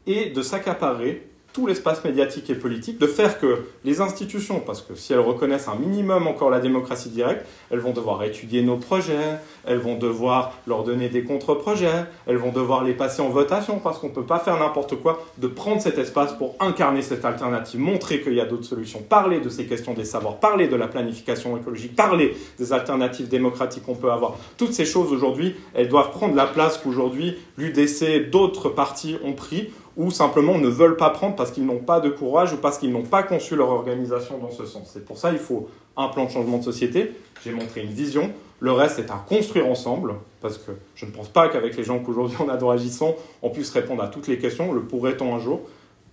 [0.06, 1.28] et de s'accaparer
[1.58, 5.68] tout l'espace médiatique et politique, de faire que les institutions, parce que si elles reconnaissent
[5.68, 10.54] un minimum encore la démocratie directe, elles vont devoir étudier nos projets, elles vont devoir
[10.68, 14.22] leur donner des contre-projets, elles vont devoir les passer en votation, parce qu'on ne peut
[14.22, 18.40] pas faire n'importe quoi, de prendre cet espace pour incarner cette alternative, montrer qu'il y
[18.40, 22.38] a d'autres solutions, parler de ces questions des savoirs, parler de la planification écologique, parler
[22.60, 24.36] des alternatives démocratiques qu'on peut avoir.
[24.60, 29.72] Toutes ces choses aujourd'hui, elles doivent prendre la place qu'aujourd'hui l'UDC, d'autres partis ont pris
[29.98, 32.92] ou simplement ne veulent pas prendre parce qu'ils n'ont pas de courage ou parce qu'ils
[32.92, 34.92] n'ont pas conçu leur organisation dans ce sens.
[34.94, 35.68] C'est pour ça qu'il faut
[35.98, 37.14] un plan de changement de société.
[37.44, 38.32] J'ai montré une vision.
[38.60, 42.00] Le reste est à construire ensemble, parce que je ne pense pas qu'avec les gens
[42.00, 44.72] qu'aujourd'hui on a dans Agissons, on puisse répondre à toutes les questions.
[44.72, 45.62] Le pourrait-on un jour?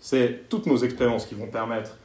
[0.01, 1.97] C'est toutes nos expériences qui vont permettre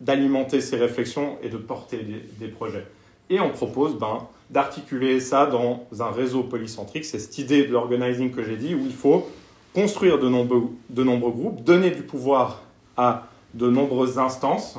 [0.00, 2.86] d'alimenter ces réflexions et de porter des, des projets.
[3.28, 7.04] Et on propose ben, d'articuler ça dans un réseau polycentrique.
[7.04, 9.26] C'est cette idée de l'organizing que j'ai dit, où il faut
[9.74, 12.62] construire de nombreux, groupes, donner du pouvoir
[12.96, 14.78] à de nombreuses instances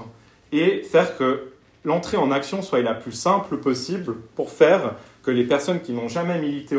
[0.52, 1.52] et faire que
[1.84, 6.08] l'entrée en action soit la plus simple possible pour faire que les personnes qui n'ont
[6.08, 6.78] jamais milité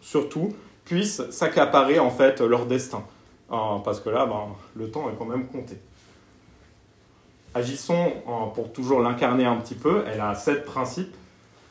[0.00, 0.54] surtout
[0.84, 3.04] puissent s'accaparer en fait leur destin.
[3.52, 5.76] Euh, parce que là, ben, le temps est quand même compté.
[7.54, 8.12] Agissons,
[8.54, 11.14] pour toujours l'incarner un petit peu, elle a sept principes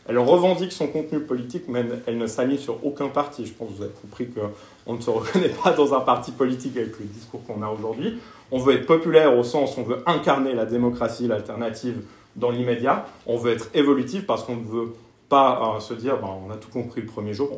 [0.07, 3.45] elle revendique son contenu politique, mais elle ne s'aligne sur aucun parti.
[3.45, 6.75] Je pense que vous avez compris qu'on ne se reconnaît pas dans un parti politique
[6.77, 8.19] avec le discours qu'on a aujourd'hui.
[8.51, 12.01] On veut être populaire au sens on veut incarner la démocratie, l'alternative
[12.35, 13.05] dans l'immédiat.
[13.27, 14.93] On veut être évolutif parce qu'on ne veut
[15.29, 17.49] pas euh, se dire ben, on a tout compris le premier jour.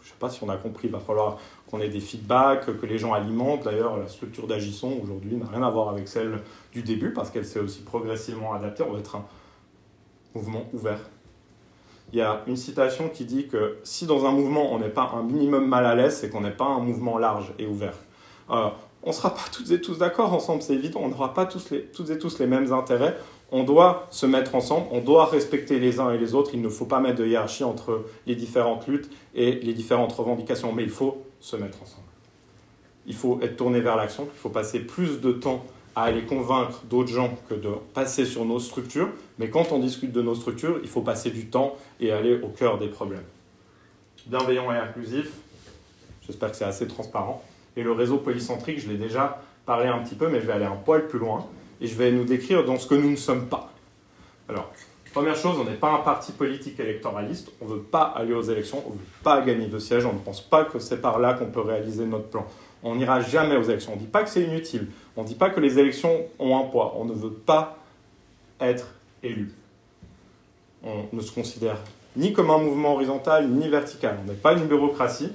[0.00, 1.38] je ne sais pas si on a compris, il va falloir
[1.70, 3.64] qu'on ait des feedbacks, que les gens alimentent.
[3.64, 6.40] D'ailleurs, la structure d'Agisson aujourd'hui n'a rien à voir avec celle
[6.72, 8.84] du début parce qu'elle s'est aussi progressivement adaptée.
[8.88, 9.24] On va être un
[10.34, 10.98] mouvement ouvert
[12.12, 15.12] il y a une citation qui dit que si dans un mouvement on n'est pas
[15.14, 17.94] un minimum mal à l'aise, c'est qu'on n'est pas un mouvement large et ouvert.
[18.50, 18.68] Euh,
[19.02, 21.70] on ne sera pas toutes et tous d'accord ensemble, c'est évident, on n'aura pas tous
[21.70, 23.16] les, toutes et tous les mêmes intérêts.
[23.52, 26.68] On doit se mettre ensemble, on doit respecter les uns et les autres, il ne
[26.68, 30.90] faut pas mettre de hiérarchie entre les différentes luttes et les différentes revendications, mais il
[30.90, 32.06] faut se mettre ensemble.
[33.06, 35.64] Il faut être tourné vers l'action, il faut passer plus de temps
[35.96, 39.08] à aller convaincre d'autres gens que de passer sur nos structures.
[39.38, 42.48] Mais quand on discute de nos structures, il faut passer du temps et aller au
[42.48, 43.24] cœur des problèmes.
[44.26, 45.30] Bienveillant et inclusif,
[46.26, 47.42] j'espère que c'est assez transparent.
[47.76, 50.64] Et le réseau polycentrique, je l'ai déjà parlé un petit peu, mais je vais aller
[50.64, 51.46] un poil plus loin.
[51.80, 53.72] Et je vais nous décrire dans ce que nous ne sommes pas.
[54.48, 54.70] Alors,
[55.12, 57.50] première chose, on n'est pas un parti politique électoraliste.
[57.60, 60.06] On ne veut pas aller aux élections, on ne veut pas gagner de sièges.
[60.06, 62.46] On ne pense pas que c'est par là qu'on peut réaliser notre plan.
[62.84, 63.92] On n'ira jamais aux élections.
[63.92, 64.88] On ne dit pas que c'est inutile.
[65.16, 66.94] On ne dit pas que les élections ont un poids.
[66.98, 67.78] On ne veut pas
[68.60, 69.52] être élu.
[70.84, 71.78] On ne se considère
[72.16, 74.18] ni comme un mouvement horizontal ni vertical.
[74.22, 75.32] On n'est pas une bureaucratie.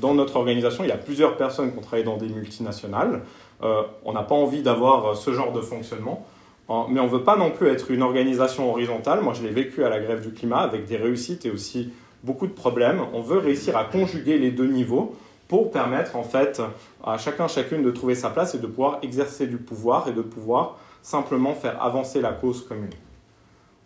[0.00, 3.22] Dans notre organisation, il y a plusieurs personnes qui ont travaillé dans des multinationales.
[3.62, 6.26] Euh, on n'a pas envie d'avoir ce genre de fonctionnement.
[6.70, 9.20] Euh, mais on ne veut pas non plus être une organisation horizontale.
[9.20, 11.92] Moi, je l'ai vécu à la grève du climat avec des réussites et aussi
[12.22, 13.02] beaucoup de problèmes.
[13.12, 15.16] On veut réussir à conjuguer les deux niveaux
[15.52, 16.62] pour permettre en fait
[17.04, 20.22] à chacun chacune de trouver sa place et de pouvoir exercer du pouvoir et de
[20.22, 22.94] pouvoir simplement faire avancer la cause commune.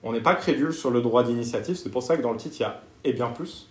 [0.04, 2.54] On n'est pas crédule sur le droit d'initiative, c'est pour ça que dans le titre
[2.60, 3.68] il y a et bien plus.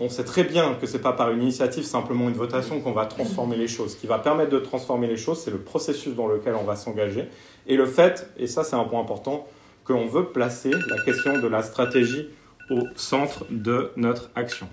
[0.00, 2.92] on sait très bien que ce n'est pas par une initiative, simplement une votation, qu'on
[2.92, 3.92] va transformer les choses.
[3.92, 6.76] Ce qui va permettre de transformer les choses, c'est le processus dans lequel on va
[6.76, 7.28] s'engager.
[7.66, 9.46] Et le fait, et ça c'est un point important,
[9.84, 12.30] qu'on veut placer la question de la stratégie
[12.70, 14.66] au centre de notre action.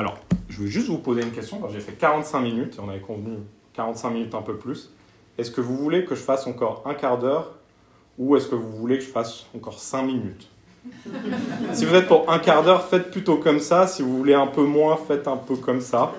[0.00, 0.16] Alors,
[0.48, 1.60] je veux juste vous poser une question.
[1.70, 3.36] J'ai fait 45 minutes, on avait convenu
[3.74, 4.94] 45 minutes un peu plus.
[5.36, 7.50] Est-ce que vous voulez que je fasse encore un quart d'heure
[8.16, 10.48] ou est-ce que vous voulez que je fasse encore 5 minutes?
[11.74, 13.86] Si vous êtes pour un quart d'heure, faites plutôt comme ça.
[13.86, 16.14] Si vous voulez un peu moins, faites un peu comme ça.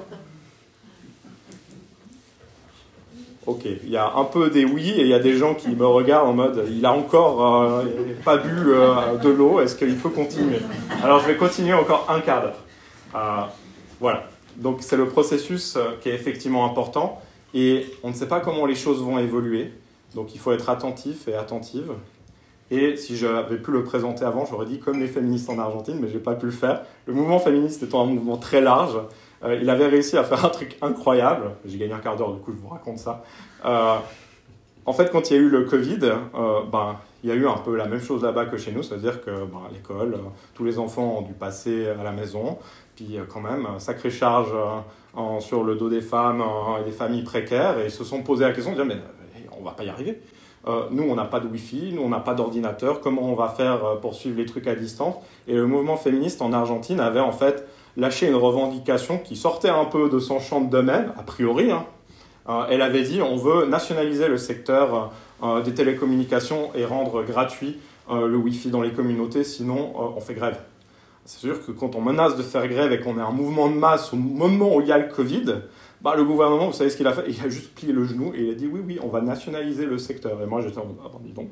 [3.47, 5.69] Ok, il y a un peu des oui et il y a des gens qui
[5.69, 7.83] me regardent en mode il a encore euh,
[8.23, 10.59] pas bu euh, de l'eau, est-ce qu'il peut continuer?
[11.03, 12.59] Alors je vais continuer encore un quart d'heure.
[13.15, 13.41] Euh,
[14.01, 14.25] voilà,
[14.57, 17.21] donc c'est le processus qui est effectivement important
[17.53, 19.71] et on ne sait pas comment les choses vont évoluer,
[20.15, 21.93] donc il faut être attentif et attentive.
[22.69, 26.07] Et si j'avais pu le présenter avant, j'aurais dit comme les féministes en Argentine, mais
[26.07, 26.83] je n'ai pas pu le faire.
[27.05, 28.97] Le mouvement féministe étant un mouvement très large,
[29.43, 31.51] euh, il avait réussi à faire un truc incroyable.
[31.65, 33.23] J'ai gagné un quart d'heure, du coup, je vous raconte ça.
[33.65, 33.97] Euh,
[34.85, 36.95] en fait, quand il y a eu le Covid, euh, ben,
[37.25, 39.31] il y a eu un peu la même chose là-bas que chez nous, c'est-à-dire que
[39.31, 40.17] ben, l'école,
[40.53, 42.57] tous les enfants ont dû passer à la maison,
[43.05, 44.53] puis quand même, sacrée charge
[45.39, 46.43] sur le dos des femmes
[46.79, 48.97] et des familles précaires, et se sont posé la question de dire, mais
[49.59, 50.21] on va pas y arriver.
[50.91, 53.99] nous, on n'a pas de Wi-Fi, nous, on n'a pas d'ordinateur, comment on va faire
[54.01, 55.15] pour suivre les trucs à distance?
[55.47, 59.85] Et le mouvement féministe en Argentine avait en fait lâché une revendication qui sortait un
[59.85, 61.71] peu de son champ de domaine, a priori.
[61.71, 61.85] Hein.
[62.49, 65.11] Euh, elle avait dit on veut nationaliser le secteur
[65.43, 67.77] euh, des télécommunications et rendre gratuit
[68.09, 70.59] euh, le Wi-Fi dans les communautés, sinon on fait grève.
[71.25, 73.75] C'est sûr que quand on menace de faire grève et qu'on est un mouvement de
[73.75, 75.45] masse au moment où il y a le Covid,
[76.01, 77.25] bah, le gouvernement, vous savez ce qu'il a fait?
[77.27, 79.85] Il a juste plié le genou et il a dit oui, oui, on va nationaliser
[79.85, 80.41] le secteur.
[80.41, 81.49] Et moi j'étais en mode, ah, dis donc.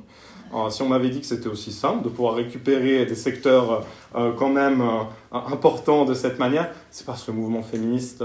[0.54, 4.34] Euh, si on m'avait dit que c'était aussi simple de pouvoir récupérer des secteurs euh,
[4.34, 8.24] quand même euh, importants de cette manière, c'est parce que le mouvement féministe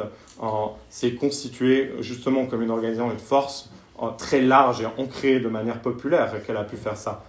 [0.89, 3.71] s'est constitué justement comme une organisation, une force
[4.19, 7.23] très large et ancrée de manière populaire qu'elle a pu faire ça.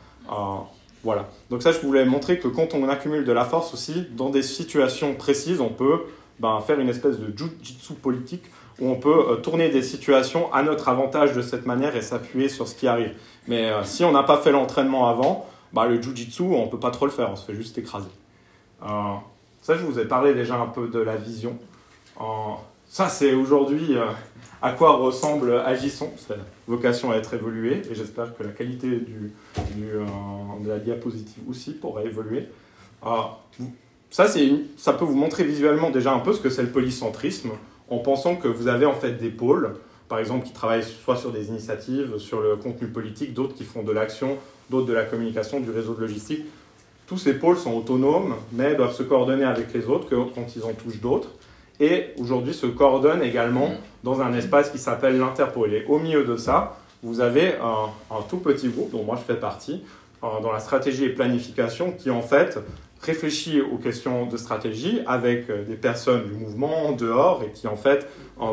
[1.06, 1.30] Voilà.
[1.52, 4.42] Donc ça, je voulais montrer que quand on accumule de la force aussi, dans des
[4.42, 6.02] situations précises, on peut
[6.40, 8.44] ben, faire une espèce de jujitsu politique
[8.82, 12.68] où on peut tourner des situations à notre avantage de cette manière et s'appuyer sur
[12.68, 13.14] ce qui arrive.
[13.48, 16.80] Mais euh, si on n'a pas fait l'entraînement avant, bah, le jujitsu, on ne peut
[16.80, 18.10] pas trop le faire, on se fait juste écraser.
[18.84, 19.14] Euh,
[19.62, 21.56] ça, je vous ai parlé déjà un peu de la vision.
[22.86, 23.96] Euh, ça, c'est aujourd'hui
[24.62, 26.12] à quoi ressemble Agissons.
[26.18, 26.36] C'est
[26.68, 29.34] vocation à être évoluée et j'espère que la qualité du,
[29.78, 32.48] de la diapositive aussi pourra évoluer.
[34.10, 34.28] ça,
[34.78, 37.52] ça peut vous montrer visuellement déjà un peu ce que c'est le polycentrisme
[37.90, 39.76] en pensant que vous avez en fait des pôles
[40.08, 43.84] par exemple, qui travaillent soit sur des initiatives, sur le contenu politique, d'autres qui font
[43.84, 44.38] de l'action,
[44.70, 46.46] d'autres de la communication, du réseau de logistique.
[47.08, 50.74] Tous ces pôles sont autonomes, mais doivent se coordonner avec les autres quand ils en
[50.74, 51.30] touchent d'autres.
[51.80, 53.72] Et aujourd'hui se coordonnent également
[54.04, 55.74] dans un espace qui s'appelle l'Interpol.
[55.74, 59.40] Et au milieu de ça, vous avez un, tout petit groupe, dont moi je fais
[59.40, 59.84] partie,
[60.24, 62.60] euh, dans la stratégie et planification, qui en fait
[63.02, 67.76] réfléchit aux questions de stratégie avec euh, des personnes du mouvement dehors et qui en
[67.76, 68.08] fait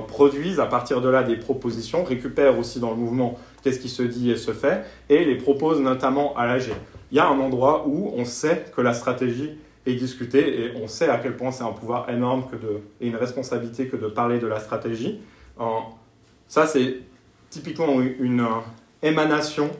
[0.07, 4.03] produisent à partir de là des propositions, récupèrent aussi dans le mouvement qu'est-ce qui se
[4.03, 6.73] dit et se fait et les proposent notamment à l'AG.
[7.11, 9.51] Il y a un endroit où on sait que la stratégie
[9.87, 13.09] est discutée et on sait à quel point c'est un pouvoir énorme que de, et
[13.09, 15.21] une responsabilité que de parler de la stratégie.
[16.49, 16.97] Ça, c'est
[17.51, 18.61] typiquement une euh,
[19.03, 19.71] émanation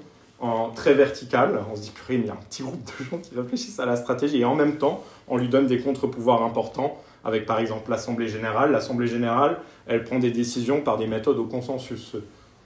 [0.41, 1.61] en très vertical.
[1.71, 3.87] On se dit, purée, il y a un petit groupe de gens qui réfléchissent à
[3.87, 7.91] la stratégie et en même temps, on lui donne des contre-pouvoirs importants avec par exemple
[7.91, 8.73] l'Assemblée générale.
[8.73, 12.17] L'Assemblée générale, elle prend des décisions par des méthodes au consensus.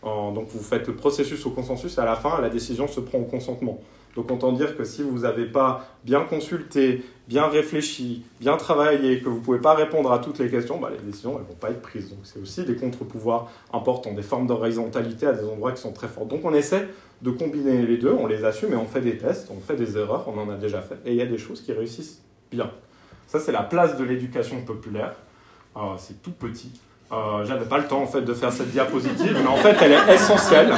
[0.03, 3.19] Donc vous faites le processus au consensus et à la fin, la décision se prend
[3.19, 3.81] au consentement.
[4.17, 9.29] Donc autant dire que si vous n'avez pas bien consulté, bien réfléchi, bien travaillé, que
[9.29, 11.71] vous ne pouvez pas répondre à toutes les questions, bah, les décisions ne vont pas
[11.71, 12.09] être prises.
[12.09, 16.09] Donc c'est aussi des contre-pouvoirs importants, des formes d'horizontalité à des endroits qui sont très
[16.09, 16.27] forts.
[16.27, 16.89] Donc on essaie
[17.23, 19.97] de combiner les deux, on les assume et on fait des tests, on fait des
[19.97, 22.71] erreurs, on en a déjà fait, et il y a des choses qui réussissent bien.
[23.27, 25.15] Ça, c'est la place de l'éducation populaire.
[25.77, 26.73] Euh, c'est tout petit.
[27.13, 29.93] Euh, J'avais pas le temps en fait de faire cette diapositive, mais en fait elle
[29.93, 30.73] est essentielle.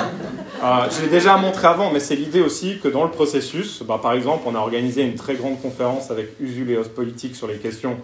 [0.61, 4.01] Euh, je l'ai déjà montré avant, mais c'est l'idée aussi que dans le processus, bah,
[4.03, 7.59] par exemple, on a organisé une très grande conférence avec Usul et Politique sur les
[7.59, 7.97] questions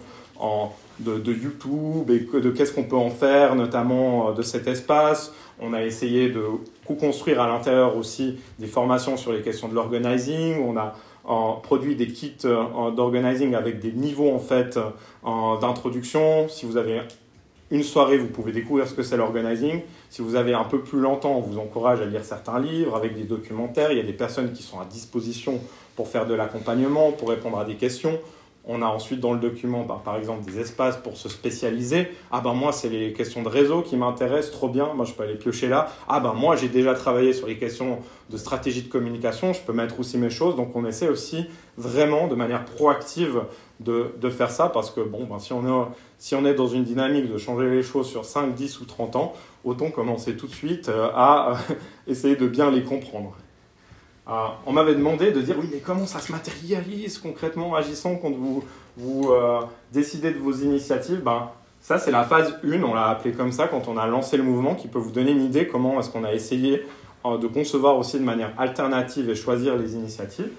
[1.00, 5.32] de, YouTube et de qu'est-ce qu'on peut en faire, notamment euh, de cet espace.
[5.60, 6.44] On a essayé de
[6.86, 10.62] co-construire à l'intérieur aussi des formations sur les questions de l'organizing.
[10.64, 10.94] On a
[11.62, 14.78] produit des kits euh, d'organizing avec des niveaux en fait
[15.60, 16.48] d'introduction.
[16.48, 17.00] Si vous avez
[17.70, 19.80] une soirée, vous pouvez découvrir ce que c'est l'organizing.
[20.10, 23.14] Si vous avez un peu plus longtemps, on vous encourage à lire certains livres avec
[23.14, 23.90] des documentaires.
[23.90, 25.60] Il y a des personnes qui sont à disposition
[25.96, 28.18] pour faire de l'accompagnement, pour répondre à des questions
[28.66, 32.08] On a ensuite dans le document, bah, par exemple, des espaces pour se spécialiser.
[32.32, 35.22] Ah ben moi, c'est les questions de réseau qui m'intéressent, trop bien, moi je peux
[35.22, 35.90] aller piocher là.
[36.08, 37.98] Ah ben moi, j'ai déjà travaillé sur les questions
[38.30, 40.56] de stratégie de communication, je peux mettre aussi mes choses.
[40.56, 41.46] Donc on essaie aussi
[41.76, 43.42] vraiment de manière proactive
[43.80, 47.36] de, de faire ça parce que bon, ben, si, on est, dans une dynamique de
[47.36, 49.34] changer les choses sur 5, 10 ou 30 ans,
[49.64, 51.58] autant commencer tout de suite euh, à
[52.06, 53.36] essayer de bien les comprendre.
[54.26, 58.30] Ah, on m'avait demandé de dire oui, mais comment ça se matérialise concrètement, agissant quand
[58.30, 58.64] vous,
[58.96, 59.60] vous euh,
[59.92, 61.20] décidez de vos initiatives?
[61.22, 61.50] Ben,
[61.82, 64.42] Ça, c'est la phase 1, on l'a appelé comme ça quand on a lancé le
[64.42, 66.86] mouvement, qui peut vous donner une idée comment est-ce qu'on a essayé
[67.26, 70.50] euh, de concevoir aussi de manière alternative et choisir les initiatives.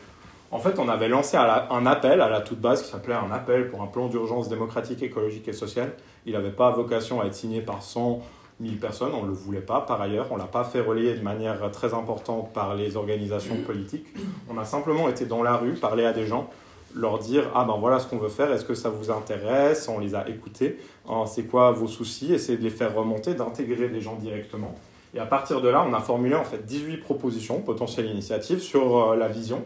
[0.52, 3.70] En fait, on avait lancé un appel à la toute base qui s'appelait un appel
[3.70, 5.94] pour un plan d'urgence démocratique, écologique et sociale.
[6.26, 8.22] Il n'avait pas vocation à être signé par 100
[8.60, 9.82] 1000 personnes, on ne le voulait pas.
[9.82, 13.58] Par ailleurs, on ne l'a pas fait relayer de manière très importante par les organisations
[13.66, 14.08] politiques.
[14.50, 16.50] On a simplement été dans la rue, parler à des gens,
[16.94, 19.90] leur dire Ah ben voilà ce qu'on veut faire, est-ce que ça vous intéresse?
[19.90, 20.80] On les a écoutés,
[21.28, 22.34] c'est quoi vos soucis?
[22.34, 24.74] Essayer de les faire remonter, d'intégrer les gens directement.
[25.16, 28.98] Et à partir de là, on a formulé en fait 18 propositions, potentielles initiatives sur
[28.98, 29.64] euh, la vision.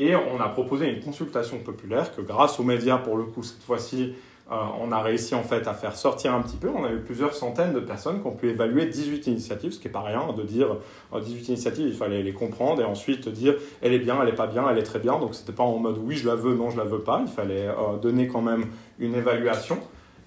[0.00, 3.62] Et on a proposé une consultation populaire que grâce aux médias, pour le coup, cette
[3.62, 4.14] fois-ci,
[4.50, 6.68] on a réussi en fait à faire sortir un petit peu.
[6.68, 9.86] On a eu plusieurs centaines de personnes qui ont pu évaluer 18 initiatives, ce qui
[9.86, 10.76] n'est pas rien, de dire
[11.14, 14.34] 18 euh, initiatives, il fallait les comprendre et ensuite dire elle est bien, elle n'est
[14.34, 15.18] pas bien, elle est très bien.
[15.18, 17.22] Donc c'était pas en mode oui je la veux, non je la veux pas.
[17.24, 18.66] Il fallait euh, donner quand même
[18.98, 19.78] une évaluation.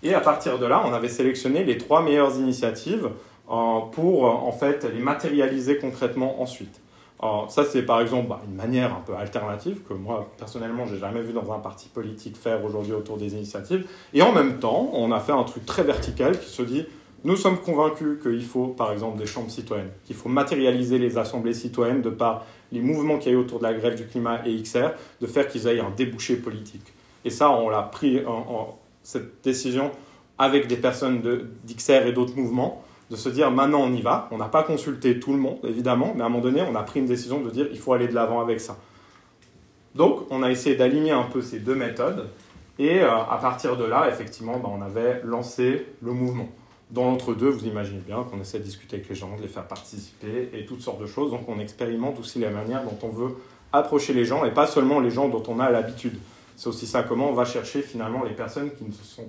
[0.03, 3.09] Et à partir de là, on avait sélectionné les trois meilleures initiatives
[3.45, 6.82] pour en fait les matérialiser concrètement ensuite.
[7.23, 10.97] Alors, ça, c'est par exemple bah, une manière un peu alternative que moi, personnellement, j'ai
[10.97, 13.87] jamais vu dans un parti politique faire aujourd'hui autour des initiatives.
[14.13, 16.85] Et en même temps, on a fait un truc très vertical qui se dit
[17.23, 21.53] nous sommes convaincus qu'il faut, par exemple, des chambres citoyennes, qu'il faut matérialiser les assemblées
[21.53, 24.45] citoyennes de par les mouvements qu'il y a eu autour de la grève du climat
[24.45, 24.89] et XR,
[25.21, 26.91] de faire qu'ils aient un débouché politique.
[27.23, 29.91] Et ça, on l'a pris, en, cette décision,
[30.37, 32.83] avec des personnes d'XR et d'autres mouvements
[33.13, 34.27] de se dire maintenant on y va.
[34.31, 36.81] On n'a pas consulté tout le monde, évidemment, mais à un moment donné, on a
[36.81, 38.77] pris une décision de dire il faut aller de l'avant avec ça.
[39.93, 42.27] Donc, on a essayé d'aligner un peu ces deux méthodes.
[42.79, 46.49] Et euh, à partir de là, effectivement, ben, on avait lancé le mouvement.
[46.89, 49.67] Dans l'entre-deux, vous imaginez bien qu'on essaie de discuter avec les gens, de les faire
[49.67, 51.29] participer et toutes sortes de choses.
[51.29, 53.35] Donc, on expérimente aussi la manière dont on veut
[53.71, 56.17] approcher les gens et pas seulement les gens dont on a l'habitude.
[56.55, 59.27] C'est aussi ça, comment on va chercher finalement les personnes qui ne se sont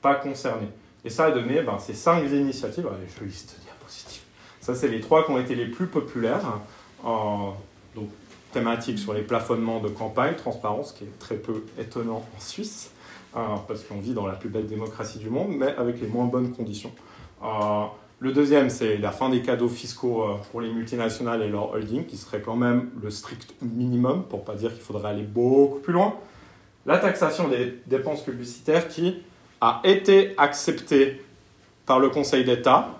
[0.00, 0.70] pas concernées.
[1.08, 2.86] Et ça a donné ben, ces cinq initiatives,
[3.18, 4.20] je liste diapositive.
[4.60, 6.60] Ça, c'est les trois qui ont été les plus populaires.
[7.02, 7.08] Euh,
[7.94, 8.10] donc,
[8.52, 12.90] thématiques sur les plafonnements de campagne, transparence, qui est très peu étonnant en Suisse,
[13.34, 16.26] euh, parce qu'on vit dans la plus belle démocratie du monde, mais avec les moins
[16.26, 16.92] bonnes conditions.
[17.42, 17.84] Euh,
[18.18, 22.18] le deuxième, c'est la fin des cadeaux fiscaux pour les multinationales et leurs holdings, qui
[22.18, 26.16] serait quand même le strict minimum, pour pas dire qu'il faudrait aller beaucoup plus loin.
[26.84, 29.22] La taxation des dépenses publicitaires, qui
[29.60, 31.22] a été accepté
[31.86, 32.98] par le Conseil d'État,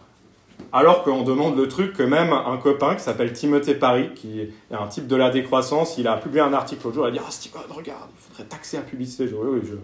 [0.73, 4.51] alors qu'on demande le truc que même un copain qui s'appelle Timothée Paris, qui est
[4.71, 7.21] un type de la décroissance, il a publié un article l'autre jour, il a dit
[7.25, 9.29] Ah, Steven, regarde, il faudrait taxer la publicité.
[9.29, 9.79] Je, oui, oui,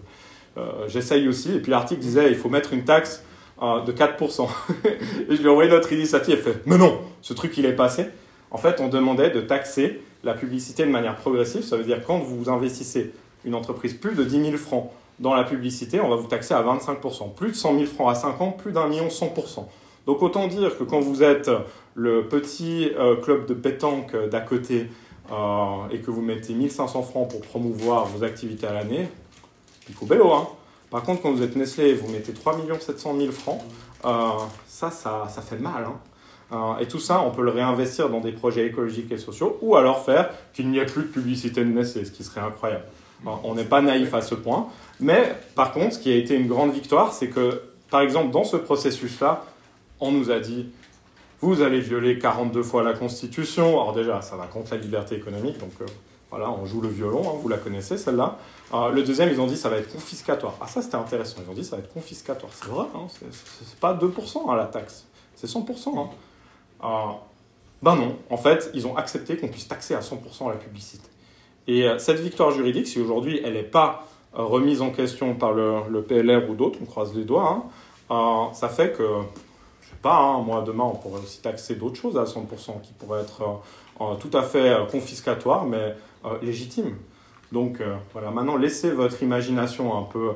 [0.57, 1.53] euh, j'essaye aussi.
[1.55, 3.23] Et puis l'article disait Il faut mettre une taxe
[3.61, 4.47] euh, de 4%.
[4.85, 7.75] et je lui ai envoyé notre initiative, il fait Mais non, ce truc, il est
[7.75, 8.07] passé.
[8.51, 11.63] En fait, on demandait de taxer la publicité de manière progressive.
[11.63, 13.11] Ça veut dire quand vous investissez
[13.43, 16.61] une entreprise plus de 10 000 francs dans la publicité, on va vous taxer à
[16.61, 17.33] 25%.
[17.33, 19.65] Plus de 100 000 francs à 5 ans, plus d'un million 100%.
[20.05, 21.49] Donc autant dire que quand vous êtes
[21.95, 24.89] le petit euh, club de pétanque d'à côté
[25.31, 29.07] euh, et que vous mettez 1500 francs pour promouvoir vos activités à l'année,
[29.87, 30.31] il faut bello.
[30.31, 30.47] Hein
[30.91, 33.61] Par contre, quand vous êtes Nestlé et vous mettez 3 700 000 francs,
[34.03, 34.29] euh,
[34.67, 35.85] ça, ça, ça, fait mal.
[36.51, 39.75] Hein et tout ça, on peut le réinvestir dans des projets écologiques et sociaux, ou
[39.75, 42.85] alors faire qu'il n'y ait plus de publicité de Nestlé, ce qui serait incroyable.
[43.25, 44.67] On n'est pas naïf à ce point.
[44.99, 48.43] Mais par contre, ce qui a été une grande victoire, c'est que, par exemple, dans
[48.43, 49.43] ce processus-là,
[49.99, 50.67] on nous a dit
[51.41, 53.81] vous allez violer 42 fois la Constitution.
[53.81, 55.85] Alors déjà, ça va contre la liberté économique, donc euh,
[56.29, 58.37] voilà, on joue le violon, hein, vous la connaissez celle-là.
[58.73, 60.55] Euh, le deuxième, ils ont dit ça va être confiscatoire.
[60.61, 62.51] Ah ça c'était intéressant, ils ont dit ça va être confiscatoire.
[62.53, 65.05] C'est vrai, hein, c'est pas 2% hein, la taxe,
[65.35, 65.97] c'est 100%.
[65.97, 66.09] Hein.
[66.83, 66.87] Euh,
[67.83, 71.07] ben non, en fait, ils ont accepté qu'on puisse taxer à 100% la publicité.
[71.67, 76.49] Et cette victoire juridique, si aujourd'hui elle n'est pas remise en question par le, PLR
[76.49, 77.63] ou d'autres, on croise les doigts, hein,
[78.11, 79.03] euh, ça fait que,
[79.81, 82.93] je sais pas, hein, moi demain on pourrait aussi taxer d'autres choses à 100% qui
[82.93, 85.95] pourraient être euh, euh, tout à fait confiscatoires mais
[86.41, 86.95] légitimes.
[87.51, 87.81] Donc
[88.13, 90.31] voilà, maintenant laissez votre imagination un peu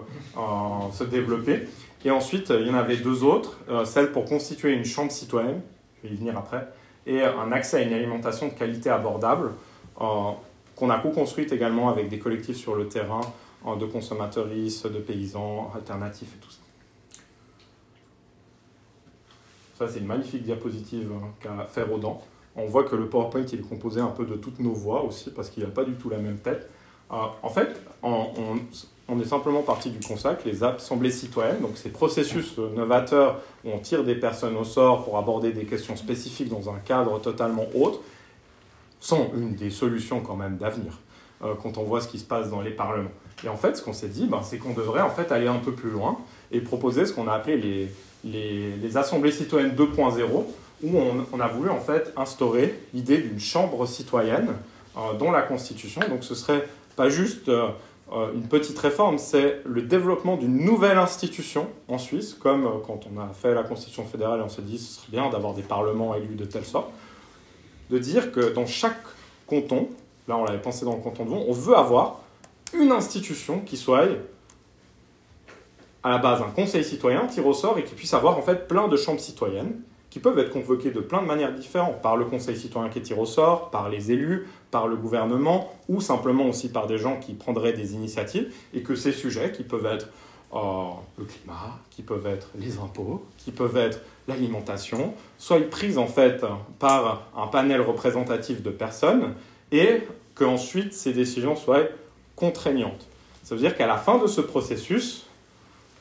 [0.93, 1.67] se développer.
[2.05, 5.61] Et ensuite, il y en avait deux autres, celle pour constituer une chambre citoyenne,
[5.97, 6.67] je vais y venir après,
[7.07, 9.49] et un accès à une alimentation de qualité abordable
[10.80, 13.21] qu'on a co-construite également avec des collectifs sur le terrain
[13.65, 16.59] de consommateuristes, de paysans, alternatifs et tout ça.
[19.77, 22.21] Ça, c'est une magnifique diapositive hein, qu'a fait Rodan.
[22.55, 25.49] On voit que le PowerPoint est composé un peu de toutes nos voix aussi, parce
[25.49, 26.69] qu'il n'a pas du tout la même tête.
[27.11, 28.27] Euh, en fait, on,
[29.07, 33.71] on, est simplement parti du constat que les assemblées citoyennes, donc ces processus novateurs où
[33.71, 37.65] on tire des personnes au sort pour aborder des questions spécifiques dans un cadre totalement
[37.73, 38.01] autre,
[39.00, 41.00] sont une des solutions quand même d'avenir
[41.43, 43.12] euh, quand on voit ce qui se passe dans les parlements.
[43.43, 45.60] Et en fait, ce qu'on s'est dit, ben, c'est qu'on devrait en fait aller un
[45.60, 46.18] peu plus loin
[46.52, 47.91] et proposer ce qu'on a appelé les,
[48.26, 50.24] les, les assemblées citoyennes 2.0,
[50.84, 54.50] où on, on, a voulu en fait instaurer l'idée d'une chambre citoyenne
[54.97, 56.02] euh, dans la Constitution.
[56.10, 61.68] Donc ce serait pas juste euh, une petite réforme, c'est le développement d'une nouvelle institution
[61.88, 65.12] en Suisse, comme quand on a fait la Constitution fédérale, on s'est dit ce serait
[65.12, 66.89] bien d'avoir des parlements élus de telle sorte,
[67.90, 69.02] de dire que dans chaque
[69.48, 69.90] canton,
[70.28, 72.22] là on l'avait pensé dans le canton de Vaud, on veut avoir
[72.74, 74.08] une institution qui soit
[76.04, 78.68] à la base un conseil citoyen, tir au sort, et qui puisse avoir en fait
[78.68, 82.26] plein de chambres citoyennes qui peuvent être convoquées de plein de manières différentes, par le
[82.26, 86.70] conseil citoyen qui tire au sort, par les élus, par le gouvernement, ou simplement aussi
[86.70, 90.08] par des gens qui prendraient des initiatives, et que ces sujets, qui peuvent être
[90.56, 96.07] euh, le climat, qui peuvent être les impôts, qui peuvent être l'alimentation, soient prises en
[96.07, 96.45] fait
[96.80, 99.34] par un panel représentatif de personnes,
[99.71, 100.03] et
[100.36, 101.84] qu'ensuite ces décisions soient
[102.36, 103.07] contraignantes.
[103.43, 105.25] Ça veut dire qu'à la fin de ce processus,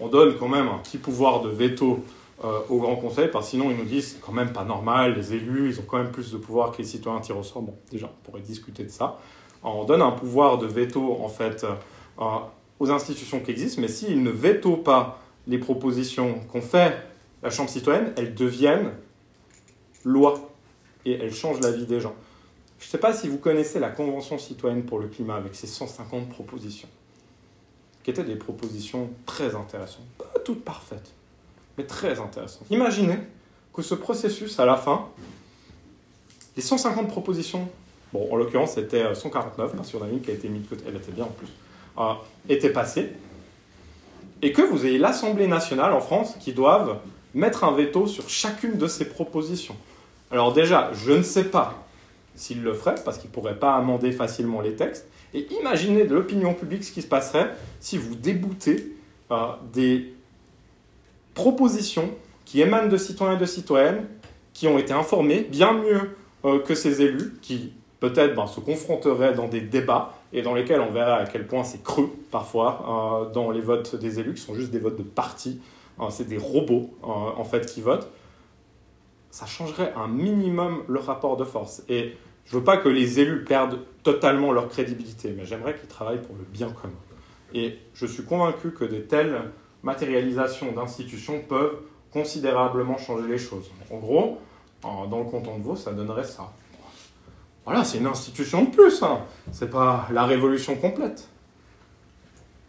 [0.00, 2.04] on donne quand même un petit pouvoir de veto
[2.44, 5.14] euh, au Grand Conseil, parce que sinon ils nous disent c'est quand même pas normal,
[5.14, 7.62] les élus, ils ont quand même plus de pouvoir que les citoyens tirent au sort.
[7.62, 9.18] Bon, déjà, on pourrait discuter de ça.
[9.64, 12.24] on donne un pouvoir de veto, en fait, euh,
[12.78, 16.96] aux institutions qui existent, mais s'ils ne veto pas les propositions qu'on fait
[17.42, 18.92] la Chambre citoyenne, elles deviennent
[20.04, 20.50] loi
[21.04, 22.14] et elles changent la vie des gens.
[22.78, 25.66] Je ne sais pas si vous connaissez la Convention citoyenne pour le climat avec ses
[25.66, 26.88] 150 propositions,
[28.02, 31.12] qui étaient des propositions très intéressantes, pas toutes parfaites
[31.78, 32.60] mais très intéressant.
[32.70, 33.16] Imaginez
[33.72, 35.06] que ce processus, à la fin,
[36.56, 37.68] les 150 propositions,
[38.12, 40.64] bon, en l'occurrence, c'était 149, parce qu'il y en a une qui a été mise
[40.64, 41.48] de côté, elle était bien en plus,
[41.98, 42.14] euh,
[42.48, 43.12] étaient passées,
[44.42, 46.98] et que vous ayez l'Assemblée nationale en France qui doivent
[47.34, 49.76] mettre un veto sur chacune de ces propositions.
[50.30, 51.84] Alors déjà, je ne sais pas
[52.34, 56.14] s'ils le feraient, parce qu'ils ne pourraient pas amender facilement les textes, et imaginez de
[56.14, 57.50] l'opinion publique ce qui se passerait
[57.80, 58.92] si vous déboutez
[59.30, 60.14] euh, des
[61.34, 62.10] propositions
[62.44, 64.06] qui émanent de citoyens et de citoyennes
[64.54, 69.34] qui ont été informés bien mieux euh, que ces élus, qui peut-être ben, se confronteraient
[69.34, 73.32] dans des débats et dans lesquels on verrait à quel point c'est creux parfois euh,
[73.32, 75.60] dans les votes des élus, qui sont juste des votes de parti,
[76.10, 78.10] c'est des robots en fait qui votent.
[79.30, 81.82] Ça changerait un minimum le rapport de force.
[81.88, 86.22] Et je veux pas que les élus perdent totalement leur crédibilité, mais j'aimerais qu'ils travaillent
[86.22, 86.94] pour le bien commun.
[87.52, 89.42] Et je suis convaincu que des tels
[89.82, 91.78] matérialisation d'institutions peuvent
[92.12, 93.70] considérablement changer les choses.
[93.90, 94.38] En gros,
[94.82, 96.52] dans le canton de Vaud, ça donnerait ça.
[97.64, 99.20] Voilà, c'est une institution de plus, hein.
[99.52, 101.28] c'est pas la révolution complète.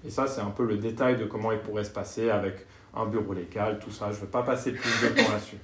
[0.06, 2.66] Et ça, c'est un peu le détail de comment il pourrait se passer avec
[2.96, 4.08] un bureau légal, tout ça.
[4.12, 5.58] Je ne vais pas passer plus de temps là-dessus.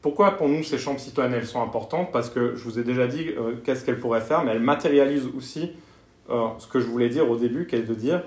[0.00, 2.10] Pourquoi pour nous ces chambres citoyennes elles sont importantes?
[2.12, 5.28] Parce que je vous ai déjà dit euh, qu'est-ce qu'elles pourraient faire, mais elles matérialisent
[5.36, 5.72] aussi
[6.28, 8.22] euh, ce que je voulais dire au début, qui est de dire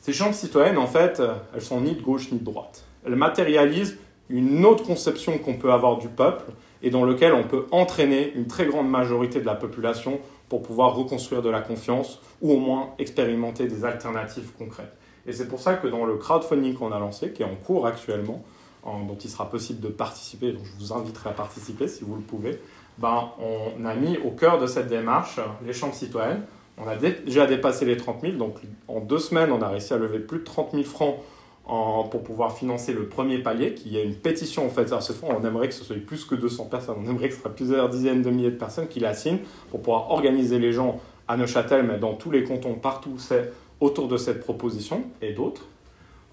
[0.00, 2.84] ces chambres citoyennes, en fait, euh, elles sont ni de gauche ni de droite.
[3.06, 6.44] Elles matérialisent une autre conception qu'on peut avoir du peuple
[6.82, 10.94] et dans lequel on peut entraîner une très grande majorité de la population pour pouvoir
[10.94, 14.92] reconstruire de la confiance ou au moins expérimenter des alternatives concrètes.
[15.26, 17.86] Et c'est pour ça que dans le crowdfunding qu'on a lancé, qui est en cours
[17.86, 18.42] actuellement,
[18.84, 22.22] dont il sera possible de participer, donc je vous inviterai à participer si vous le
[22.22, 22.60] pouvez,
[22.98, 26.42] ben, on a mis au cœur de cette démarche les chambres citoyennes
[26.78, 28.56] on a déjà dépassé les 30 000, donc
[28.88, 31.16] en deux semaines, on a réussi à lever plus de 30 000 francs
[31.64, 34.86] pour pouvoir financer le premier palier, qui est une pétition en fait.
[34.88, 37.34] Alors cette fois, on aimerait que ce soit plus que 200 personnes, on aimerait que
[37.34, 40.72] ce soit plusieurs dizaines de milliers de personnes qui la signent pour pouvoir organiser les
[40.72, 43.52] gens à Neuchâtel, mais dans tous les cantons, partout, c'est
[43.82, 45.66] autour de cette proposition et d'autres.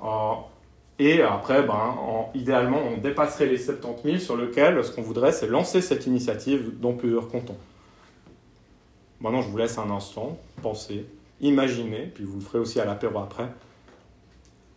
[0.03, 0.33] Euh,
[0.99, 1.95] et après, ben,
[2.35, 6.79] idéalement, on dépasserait les 70 000 sur lequel ce qu'on voudrait, c'est lancer cette initiative
[6.79, 7.57] dans plusieurs cantons.
[9.19, 11.07] Maintenant, je vous laisse un instant penser,
[11.41, 13.47] imaginer, puis vous le ferez aussi à l'apéro après.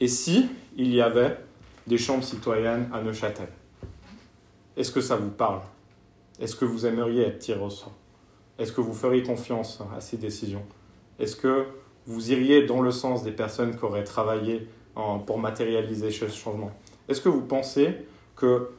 [0.01, 1.37] Et si il y avait
[1.87, 3.49] des chambres citoyennes à Neuchâtel?
[4.77, 5.61] Est-ce que ça vous parle?
[6.41, 7.93] Est-ce que vous aimeriez être tiré au sort?
[8.59, 10.65] Est-ce que vous feriez confiance à ces décisions?
[11.19, 11.67] Est-ce que
[12.07, 14.67] vous iriez dans le sens des personnes qui auraient travaillé
[15.27, 16.71] pour matérialiser ce changement
[17.09, 18.71] Est-ce que vous pensez que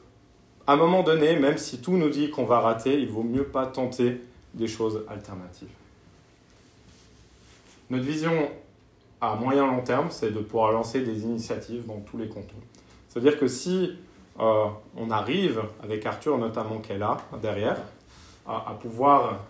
[0.66, 3.44] à un moment donné, même si tout nous dit qu'on va rater, il vaut mieux
[3.44, 4.22] pas tenter
[4.54, 5.68] des choses alternatives?
[7.90, 8.50] Notre vision
[9.20, 12.54] à moyen long terme, c'est de pouvoir lancer des initiatives dans tous les cantons.
[13.08, 13.96] C'est-à-dire que si
[14.40, 14.64] euh,
[14.96, 17.76] on arrive, avec Arthur notamment qui est là, derrière,
[18.46, 19.40] à, pouvoir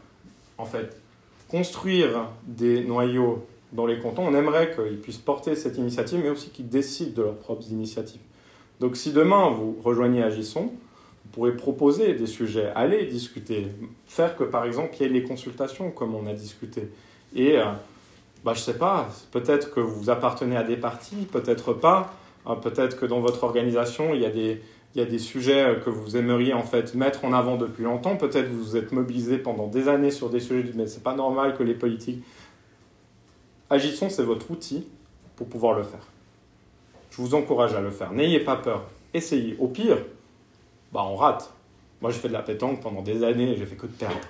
[0.58, 1.00] en fait
[1.48, 6.50] construire des noyaux dans les cantons, on aimerait qu'ils puissent porter cette initiative, mais aussi
[6.50, 8.20] qu'ils décident de leurs propres initiatives.
[8.80, 10.70] Donc si demain vous rejoignez Agisson,
[11.24, 13.66] vous pourrez proposer des sujets, aller discuter,
[14.06, 16.88] faire que par exemple il y ait les consultations comme on a discuté.
[17.34, 17.64] Et euh,
[18.44, 22.14] bah, je ne sais pas, peut-être que vous appartenez à des partis, peut-être pas,
[22.48, 24.60] euh, peut-être que dans votre organisation il y a des,
[24.94, 28.16] il y a des sujets que vous aimeriez en fait mettre en avant depuis longtemps.
[28.16, 31.56] Peut-être vous vous êtes mobilisé pendant des années sur des sujets, mais c'est pas normal
[31.56, 32.22] que les politiques.
[33.70, 34.86] Agissons, c'est votre outil
[35.36, 36.06] pour pouvoir le faire.
[37.10, 38.12] Je vous encourage à le faire.
[38.12, 38.82] N'ayez pas peur.
[39.12, 39.56] Essayez.
[39.58, 39.98] Au pire,
[40.92, 41.52] bah on rate.
[42.00, 44.16] Moi, j'ai fait de la pétanque pendant des années et j'ai fait que de perdre.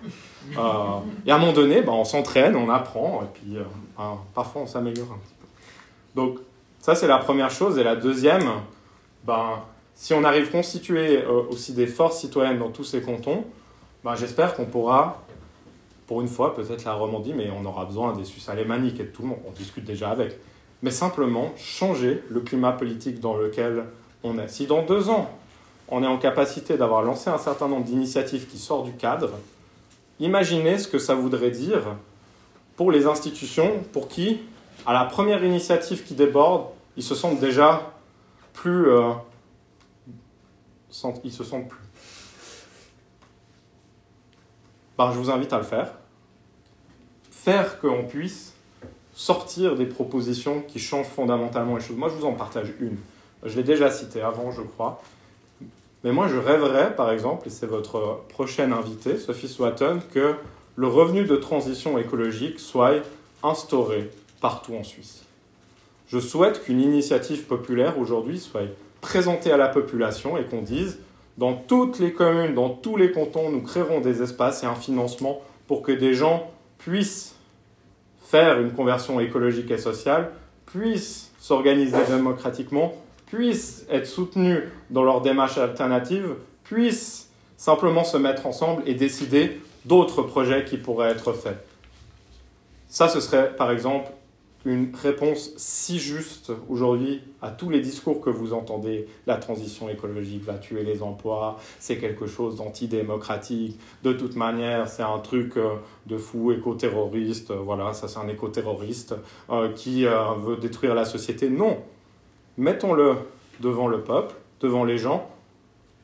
[0.58, 3.62] Euh, et à un moment donné, bah, on s'entraîne, on apprend, et puis euh,
[3.98, 5.46] hein, parfois on s'améliore un petit peu.
[6.14, 6.38] Donc,
[6.80, 7.78] ça, c'est la première chose.
[7.78, 8.46] Et la deuxième,
[9.24, 9.62] ben,
[9.94, 13.46] si on arrive à constituer euh, aussi des forces citoyennes dans tous ces cantons,
[14.04, 15.23] ben, j'espère qu'on pourra,
[16.06, 19.08] pour une fois, peut-être la Romandie, mais on aura besoin des Suisses alémaniques et de
[19.08, 20.36] tout le monde, on discute déjà avec,
[20.82, 23.84] mais simplement changer le climat politique dans lequel
[24.22, 24.48] on est.
[24.48, 25.30] Si dans deux ans,
[25.88, 29.30] on est en capacité d'avoir lancé un certain nombre d'initiatives qui sortent du cadre,
[30.20, 31.96] imaginez ce que ça voudrait dire
[32.76, 34.40] pour les institutions, pour qui,
[34.86, 37.92] à la première initiative qui déborde, ils se sentent déjà
[38.52, 38.88] plus...
[38.88, 39.12] Euh,
[41.24, 41.80] ils se sentent plus.
[44.98, 45.92] Ben, je vous invite à le faire.
[47.30, 48.54] Faire qu'on puisse
[49.12, 51.96] sortir des propositions qui changent fondamentalement les choses.
[51.96, 52.96] Moi, je vous en partage une.
[53.44, 55.02] Je l'ai déjà cité avant, je crois.
[56.02, 60.34] Mais moi, je rêverais, par exemple, et c'est votre prochaine invitée, Sophie Swatton, que
[60.76, 62.94] le revenu de transition écologique soit
[63.42, 65.24] instauré partout en Suisse.
[66.08, 68.68] Je souhaite qu'une initiative populaire aujourd'hui soit
[69.00, 70.98] présenter à la population et qu'on dise,
[71.38, 75.40] dans toutes les communes, dans tous les cantons, nous créerons des espaces et un financement
[75.66, 77.34] pour que des gens puissent
[78.20, 80.32] faire une conversion écologique et sociale,
[80.66, 82.94] puissent s'organiser démocratiquement,
[83.26, 90.22] puissent être soutenus dans leur démarche alternative, puissent simplement se mettre ensemble et décider d'autres
[90.22, 91.64] projets qui pourraient être faits.
[92.88, 94.10] Ça, ce serait par exemple
[94.64, 99.06] une réponse si juste aujourd'hui à tous les discours que vous entendez.
[99.26, 105.02] La transition écologique va tuer les emplois, c'est quelque chose d'antidémocratique, de toute manière c'est
[105.02, 105.74] un truc euh,
[106.06, 109.14] de fou éco-terroriste, euh, voilà, ça c'est un éco-terroriste
[109.50, 111.50] euh, qui veut détruire la société.
[111.50, 111.78] Non,
[112.56, 113.16] mettons-le
[113.60, 115.28] devant le peuple, devant les gens,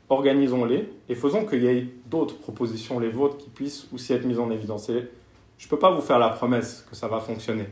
[0.09, 4.39] organisons-les et faisons qu'il y ait d'autres propositions, les vôtres, qui puissent aussi être mises
[4.39, 4.87] en évidence.
[4.87, 7.65] je ne peux pas vous faire la promesse que ça va fonctionner.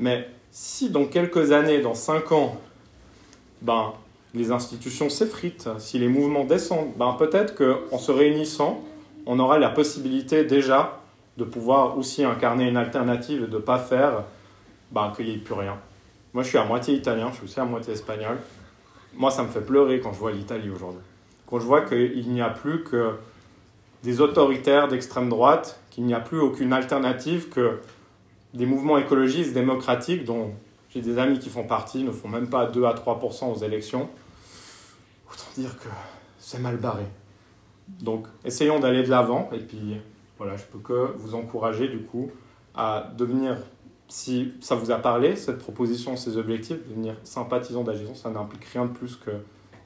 [0.00, 2.60] Mais si dans quelques années, dans cinq ans,
[3.62, 3.92] ben,
[4.34, 8.82] les institutions s'effritent, si les mouvements descendent, ben, peut-être qu'en se réunissant,
[9.26, 11.00] on aura la possibilité déjà
[11.36, 14.24] de pouvoir aussi incarner une alternative et de ne pas faire
[14.90, 15.78] ben, qu'il n'y ait plus rien.
[16.32, 18.38] Moi, je suis à moitié italien, je suis aussi à moitié espagnol.
[19.14, 21.02] Moi, ça me fait pleurer quand je vois l'Italie aujourd'hui.
[21.46, 23.12] Quand je vois qu'il n'y a plus que
[24.02, 27.78] des autoritaires d'extrême droite, qu'il n'y a plus aucune alternative, que
[28.54, 30.52] des mouvements écologistes démocratiques dont
[30.88, 34.08] j'ai des amis qui font partie ne font même pas 2 à 3 aux élections,
[35.28, 35.88] autant dire que
[36.38, 37.04] c'est mal barré.
[38.00, 39.96] Donc essayons d'aller de l'avant et puis
[40.38, 42.30] voilà, je peux que vous encourager du coup
[42.76, 43.56] à devenir,
[44.08, 48.86] si ça vous a parlé, cette proposition, ces objectifs, devenir sympathisant d'agissant, ça n'implique rien
[48.86, 49.30] de plus que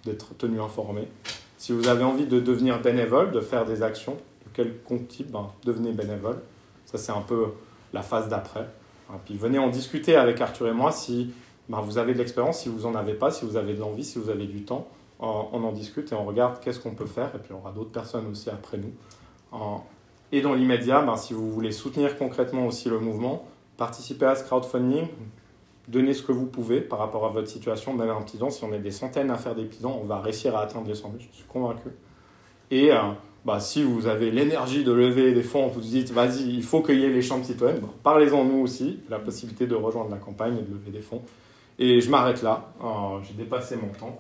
[0.05, 1.09] d'être tenu informé.
[1.57, 4.75] Si vous avez envie de devenir bénévole, de faire des actions, de quel
[5.09, 6.41] type, ben, devenez bénévole.
[6.85, 7.49] Ça c'est un peu
[7.93, 8.67] la phase d'après.
[9.25, 11.33] Puis venez en discuter avec Arthur et moi si
[11.69, 14.05] ben, vous avez de l'expérience, si vous n'en avez pas, si vous avez de l'envie,
[14.05, 14.89] si vous avez du temps.
[15.21, 17.35] On en discute et on regarde qu'est-ce qu'on peut faire.
[17.35, 18.93] Et puis on aura d'autres personnes aussi après nous.
[20.31, 24.45] Et dans l'immédiat, ben, si vous voulez soutenir concrètement aussi le mouvement, participez à ce
[24.45, 25.09] crowdfunding,
[25.89, 28.51] donnez ce que vous pouvez par rapport à votre situation, même un petit don.
[28.51, 30.95] Si on est des centaines à faire des petits on va réussir à atteindre les
[30.95, 31.89] 100 000, je suis convaincu.
[32.71, 33.01] Et euh,
[33.45, 36.99] bah, si vous avez l'énergie de lever des fonds, vous dites, vas-y, il faut qu'il
[36.99, 40.63] y ait les chambres citoyennes, parlez-en nous aussi, la possibilité de rejoindre la campagne et
[40.63, 41.23] de lever des fonds.
[41.79, 44.19] Et je m'arrête là, euh, j'ai dépassé mon temps.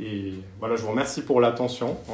[0.00, 1.96] Et voilà, je vous remercie pour l'attention.
[2.08, 2.12] Euh,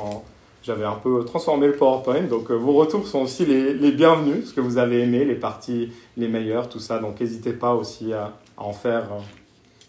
[0.62, 4.52] j'avais un peu transformé le PowerPoint, donc euh, vos retours sont aussi les, bienvenus, ce
[4.52, 6.98] que vous avez aimé, les parties les meilleures, tout ça.
[6.98, 9.04] Donc n'hésitez pas aussi à, à en faire,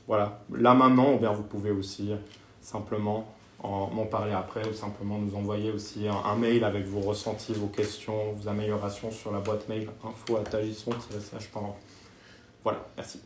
[0.07, 2.11] voilà, là maintenant, ou bien vous pouvez aussi
[2.61, 3.25] simplement
[3.63, 8.33] m'en parler après ou simplement nous envoyer aussi un, mail avec vos ressentis, vos questions,
[8.33, 10.39] vos améliorations sur la boîte mail info
[12.63, 13.21] Voilà, merci.